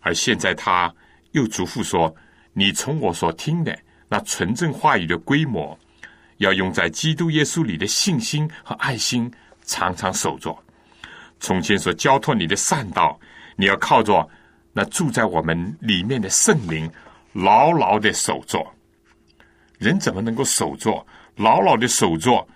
[0.00, 0.94] 而现在他
[1.30, 2.14] 又嘱咐说
[2.52, 3.74] ：“你从我所听的
[4.06, 5.78] 那纯正话语的规模，
[6.36, 9.32] 要用在基督耶稣里的信心和爱心，
[9.64, 10.54] 常常守着。
[11.38, 13.18] 从前所交托你的善道，
[13.56, 14.28] 你要靠着
[14.74, 16.86] 那住在我们里面的圣灵，
[17.32, 18.62] 牢牢的守着。
[19.78, 21.02] 人怎么能够守着，
[21.40, 22.46] 牢牢的守着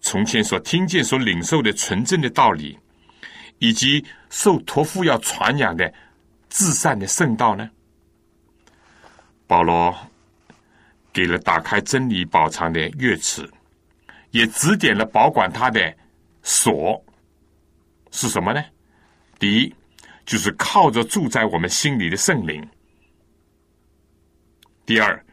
[0.00, 2.78] 从前所听见、所领受的纯正的道理？”
[3.58, 5.90] 以及受托付要传扬的
[6.50, 7.70] 至善的圣道呢？
[9.46, 9.96] 保罗
[11.10, 13.48] 给了打开真理宝藏的钥匙，
[14.30, 15.96] 也指点了保管他的
[16.42, 17.02] 锁
[18.10, 18.62] 是什么呢？
[19.38, 19.74] 第一，
[20.26, 22.62] 就是靠着住在我们心里的圣灵；
[24.84, 25.24] 第二，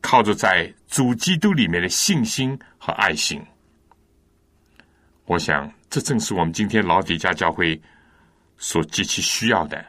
[0.00, 3.42] 靠着在主基督里面的信心和爱心。
[5.24, 5.72] 我想。
[5.90, 7.82] 这正是我们今天老底家教会
[8.58, 9.84] 所极其需要的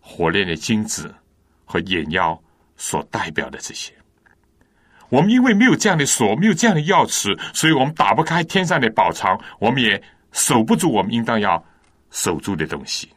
[0.00, 1.14] 火炼的金子
[1.66, 2.42] 和眼药
[2.74, 3.92] 所代表的这些。
[5.10, 11.62] 我们因为没有这样的锁，没有这样的钥匙，所以我们打不开天上的宝藏，我们也守不住我们应当要
[12.10, 13.10] 守住的东西。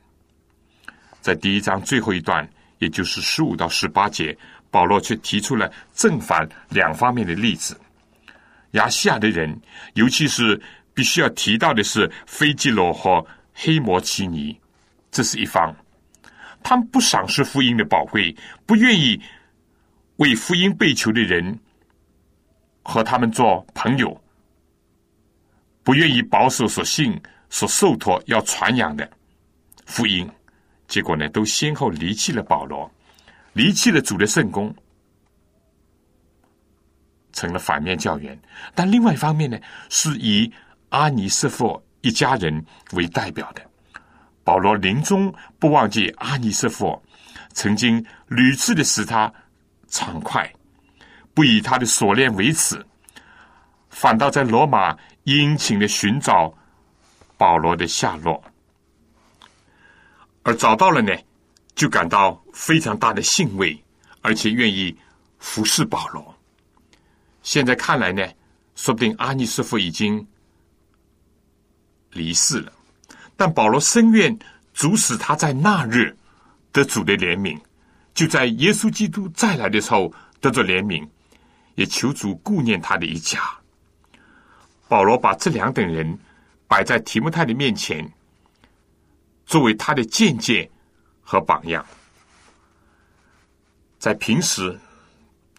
[1.21, 2.45] 在第一章最后一段，
[2.79, 4.37] 也就是十五到十八节，
[4.71, 7.79] 保罗却提出了正反两方面的例子。
[8.71, 9.55] 亚细亚的人，
[9.93, 10.59] 尤其是。
[10.93, 14.59] 必须要提到的是，菲基罗和黑摩奇尼，
[15.09, 15.73] 这是一方，
[16.61, 19.17] 他们不赏识福音的宝贵，不愿意
[20.17, 21.57] 为福音被求的人
[22.83, 24.21] 和他们做朋友，
[25.81, 27.17] 不愿意保守所信、
[27.49, 29.09] 所受托要传扬的
[29.85, 30.29] 福音，
[30.89, 32.91] 结果呢，都先后离弃了保罗，
[33.53, 34.73] 离弃了主的圣功。
[37.33, 38.39] 成了反面教员。
[38.75, 40.51] 但另外一方面呢，是以。
[40.91, 43.61] 阿尼斯佛一家人为代表的
[44.43, 47.01] 保罗临终不忘记阿尼斯佛
[47.53, 49.33] 曾经屡次的使他
[49.87, 50.53] 畅快，
[51.33, 52.85] 不以他的锁链为耻，
[53.89, 54.93] 反倒在罗马
[55.23, 56.53] 殷勤的寻找
[57.37, 58.43] 保罗的下落，
[60.43, 61.15] 而找到了呢，
[61.73, 63.81] 就感到非常大的欣慰，
[64.21, 64.95] 而且愿意
[65.39, 66.35] 服侍保罗。
[67.41, 68.27] 现在看来呢，
[68.75, 70.25] 说不定阿尼斯佛已经。
[72.13, 72.73] 离世了，
[73.37, 74.37] 但保罗深愿
[74.73, 76.13] 主使他在那日
[76.73, 77.57] 得主的怜悯，
[78.13, 81.07] 就在耶稣基督再来的时候得着怜悯，
[81.75, 83.39] 也求主顾念他的一家。
[84.89, 86.19] 保罗把这两等人
[86.67, 88.05] 摆在提摩太的面前，
[89.45, 90.69] 作为他的见解
[91.21, 91.85] 和榜样。
[94.01, 94.79] 在平时，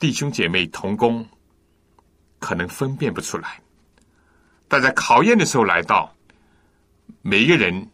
[0.01, 1.25] 弟兄姐妹同工
[2.41, 3.63] 可能分辨不出来，
[4.67, 6.13] 但在考验的时候来到。
[7.25, 7.89] 每一个人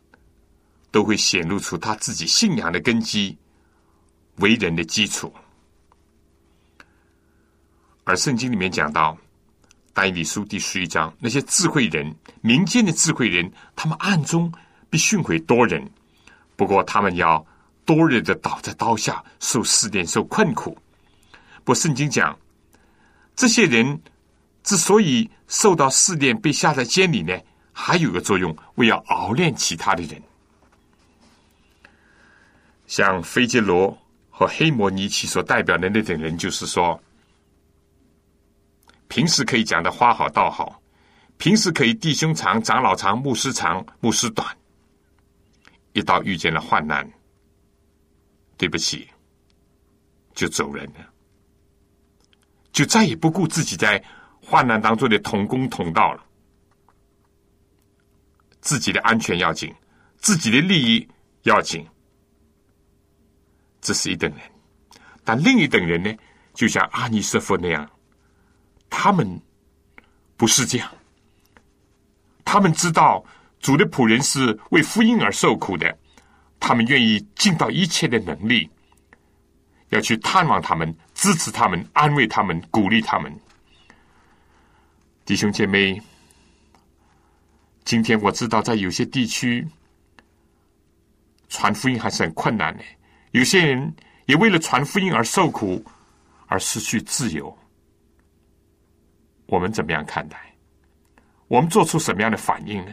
[0.91, 3.37] 都会显露出他自己信仰的根基、
[4.37, 5.31] 为人的基础。
[8.05, 9.19] 而圣经里面讲到，
[9.93, 14.51] 但以理书第十一章，那些智慧人、民间的智慧人，他们暗中
[14.89, 15.91] 必训诲多人，
[16.57, 17.45] 不过他们要
[17.89, 20.77] 多日的倒在刀下，受试炼、受困苦。
[21.65, 22.39] 不，圣经讲，
[23.35, 23.99] 这些人
[24.63, 27.35] 之所以受到试炼，被下在监里呢，
[27.73, 30.23] 还有个作用，为要熬练其他的人。
[32.87, 33.97] 像菲杰罗
[34.29, 37.03] 和黑摩尼奇所代表的那等人，就是说，
[39.09, 40.79] 平时可以讲的花好道好，
[41.39, 44.47] 平时可以弟兄长、长老长、牧师长、牧师短，
[45.95, 47.11] 一到遇见了患难，
[48.59, 49.09] 对不起，
[50.35, 51.09] 就走人了，
[52.73, 54.03] 就再也不顾自己在
[54.43, 56.25] 患难当中的同工同道了，
[58.61, 59.73] 自己的安全要紧，
[60.17, 61.09] 自己的利益
[61.45, 61.87] 要紧。
[63.81, 64.41] 这是一等人，
[65.25, 66.13] 但另一等人呢，
[66.53, 67.89] 就像阿尼瑟夫那样，
[68.91, 69.41] 他们
[70.37, 70.93] 不是这样。
[72.45, 73.25] 他们知道
[73.61, 75.97] 主的仆人是为福音而受苦的，
[76.61, 78.69] 他们愿意尽到一切的能力，
[79.89, 83.35] 要去探望他们、支持他们、安慰他们、鼓励他们。
[85.25, 86.01] 弟兄姐妹，
[87.85, 89.67] 今天我知道在有些地区
[91.49, 92.85] 传福音还是很困难的。
[93.33, 93.95] 有些人
[94.27, 95.85] 也为了传福音而受苦，
[96.47, 97.57] 而失去自由。
[99.47, 100.39] 我们怎么样看待？
[101.47, 102.93] 我们做出什么样的反应呢？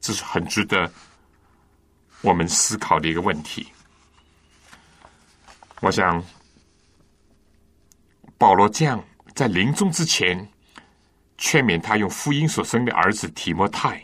[0.00, 0.90] 这是很值得
[2.22, 3.66] 我们思考的一个问题。
[5.80, 6.22] 我想，
[8.38, 9.02] 保罗将
[9.34, 10.48] 在临终之前
[11.38, 14.02] 劝勉他用福音所生的儿子提摩太，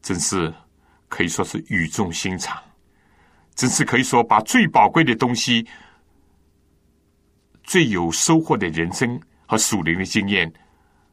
[0.00, 0.54] 真是
[1.08, 2.62] 可以说是语重心长。
[3.56, 5.66] 真是可以说，把最宝贵的东西、
[7.64, 10.50] 最有收获的人生和属灵的经验，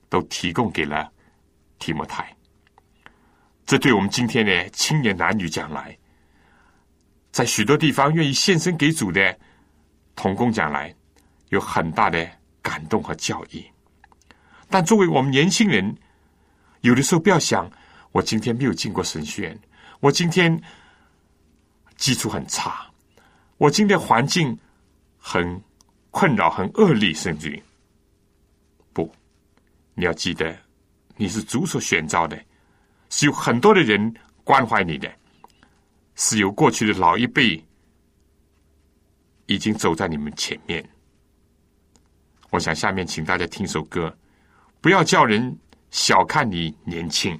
[0.07, 1.11] 都提供给了
[1.79, 2.36] 提摩太。
[3.67, 5.95] 这对我们今天的青年男女讲来，
[7.31, 9.37] 在许多地方愿意献身给主的
[10.15, 10.95] 童工讲来，
[11.49, 12.27] 有很大的
[12.61, 13.63] 感动和教益。
[14.69, 15.95] 但作为我们年轻人，
[16.81, 17.69] 有的时候不要想，
[18.13, 19.59] 我今天没有进过神学院，
[19.99, 20.59] 我今天。
[21.97, 22.85] 基础很差，
[23.57, 24.55] 我今天环境
[25.17, 25.59] 很
[26.11, 27.63] 困扰、很恶劣，甚至于
[28.93, 29.11] 不，
[29.95, 30.55] 你要记得，
[31.15, 32.39] 你是主所选召的，
[33.09, 35.11] 是有很多的人关怀你的，
[36.15, 37.63] 是有过去的老一辈
[39.45, 40.87] 已经走在你们前面。
[42.49, 44.17] 我想下面请大家听首歌，
[44.81, 45.57] 不要叫人
[45.91, 47.39] 小看你年轻。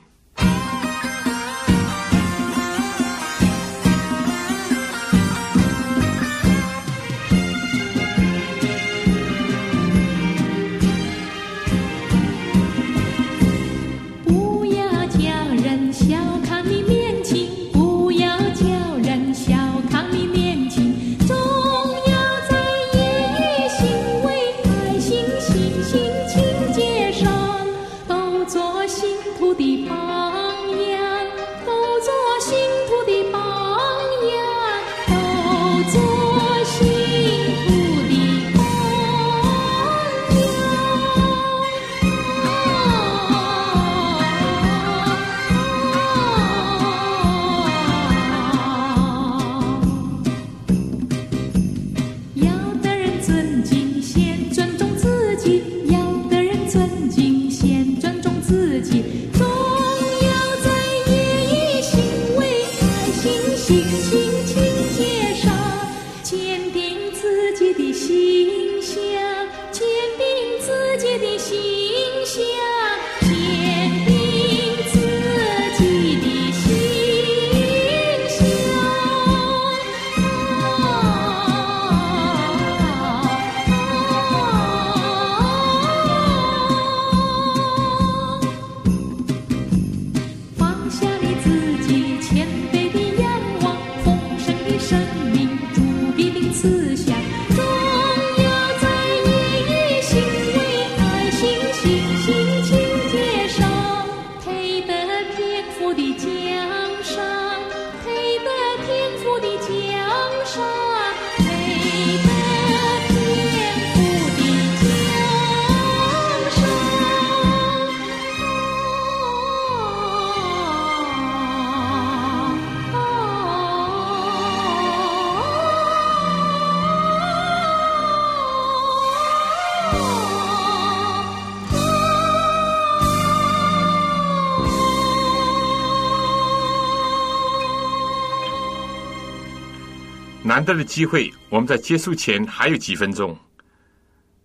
[140.58, 143.38] 难得的机会，我们在结束前还有几分钟，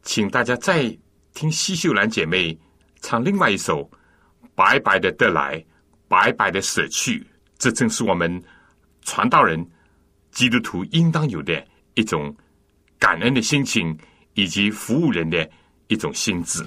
[0.02, 0.94] 请大家再
[1.32, 2.54] 听西秀兰姐妹
[3.00, 3.82] 唱另外一首
[4.54, 5.64] 《白白的得来，
[6.08, 7.20] 白白的舍去》，
[7.56, 8.42] 这正是我们
[9.00, 9.66] 传道人、
[10.32, 12.36] 基督徒应当有的一种
[12.98, 13.98] 感恩的心情，
[14.34, 15.50] 以及服务人的
[15.86, 16.62] 一种心智。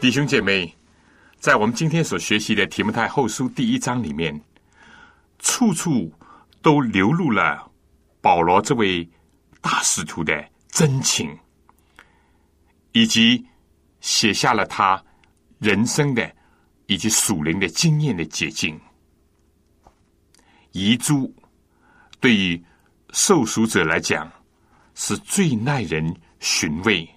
[0.00, 0.72] 弟兄姐妹，
[1.40, 4.40] 在我们今天所学习的提摩太后书第一章里面，
[5.40, 6.12] 处处
[6.62, 7.68] 都流露了
[8.20, 9.06] 保罗这位
[9.60, 11.36] 大使徒的真情，
[12.92, 13.44] 以及
[14.00, 15.02] 写下了他
[15.58, 16.32] 人生的
[16.86, 18.80] 以及属灵的经验的结晶。
[20.70, 21.34] 遗珠
[22.20, 22.64] 对于
[23.10, 24.30] 受赎者来讲，
[24.94, 27.08] 是最耐人寻味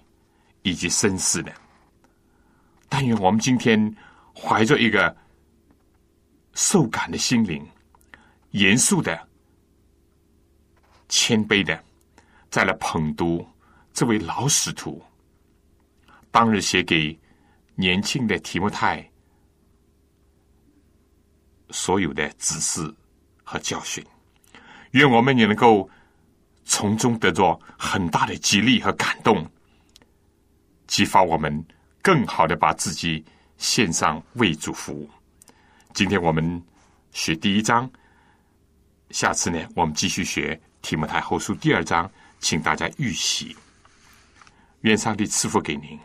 [0.62, 1.61] 以及深思的。
[2.94, 3.96] 但愿我们今天
[4.34, 5.16] 怀着一个
[6.52, 7.66] 受感的心灵，
[8.50, 9.18] 严肃的、
[11.08, 11.82] 谦卑的，
[12.50, 13.48] 再来捧读
[13.94, 15.02] 这位老使徒
[16.30, 17.18] 当日写给
[17.76, 19.10] 年轻的提摩太
[21.70, 22.94] 所有的指示
[23.42, 24.04] 和教训。
[24.90, 25.88] 愿我们也能够
[26.66, 29.50] 从中得着很大的激励和感动，
[30.86, 31.64] 激发我们
[32.02, 33.24] 更好的把自己
[33.56, 35.08] 献上为主服务。
[35.94, 36.60] 今天我们
[37.12, 37.88] 学第一章，
[39.10, 43.56] 下次呢，我们继续学提摩太后书第二章，请大家预习。
[44.80, 45.96] 愿上帝赐福给您。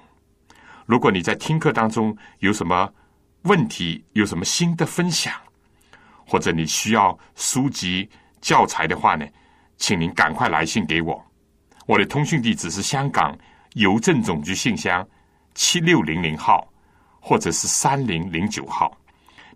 [0.85, 2.93] 如果你在听课当中有什么
[3.41, 5.33] 问题，有什么新的分享，
[6.27, 8.07] 或者你需要书籍
[8.39, 9.25] 教材的话呢，
[9.77, 11.25] 请您赶快来信给我。
[11.87, 13.35] 我的通讯地址是香港
[13.73, 15.07] 邮政总局信箱
[15.57, 16.71] 七六零零号，
[17.19, 18.95] 或者是三零零九号。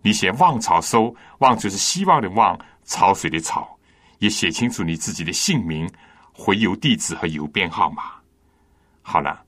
[0.02, 3.78] 你写“望潮收”，“望”就是希望的“望”，潮水的“潮”，
[4.18, 5.88] 也写清楚你自己的姓名、
[6.32, 8.14] 回邮地址和邮编号码。
[9.00, 9.44] 好了，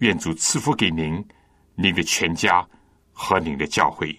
[0.00, 1.26] 愿主赐福给您、
[1.74, 2.62] 您的全家
[3.10, 4.14] 和您的教会。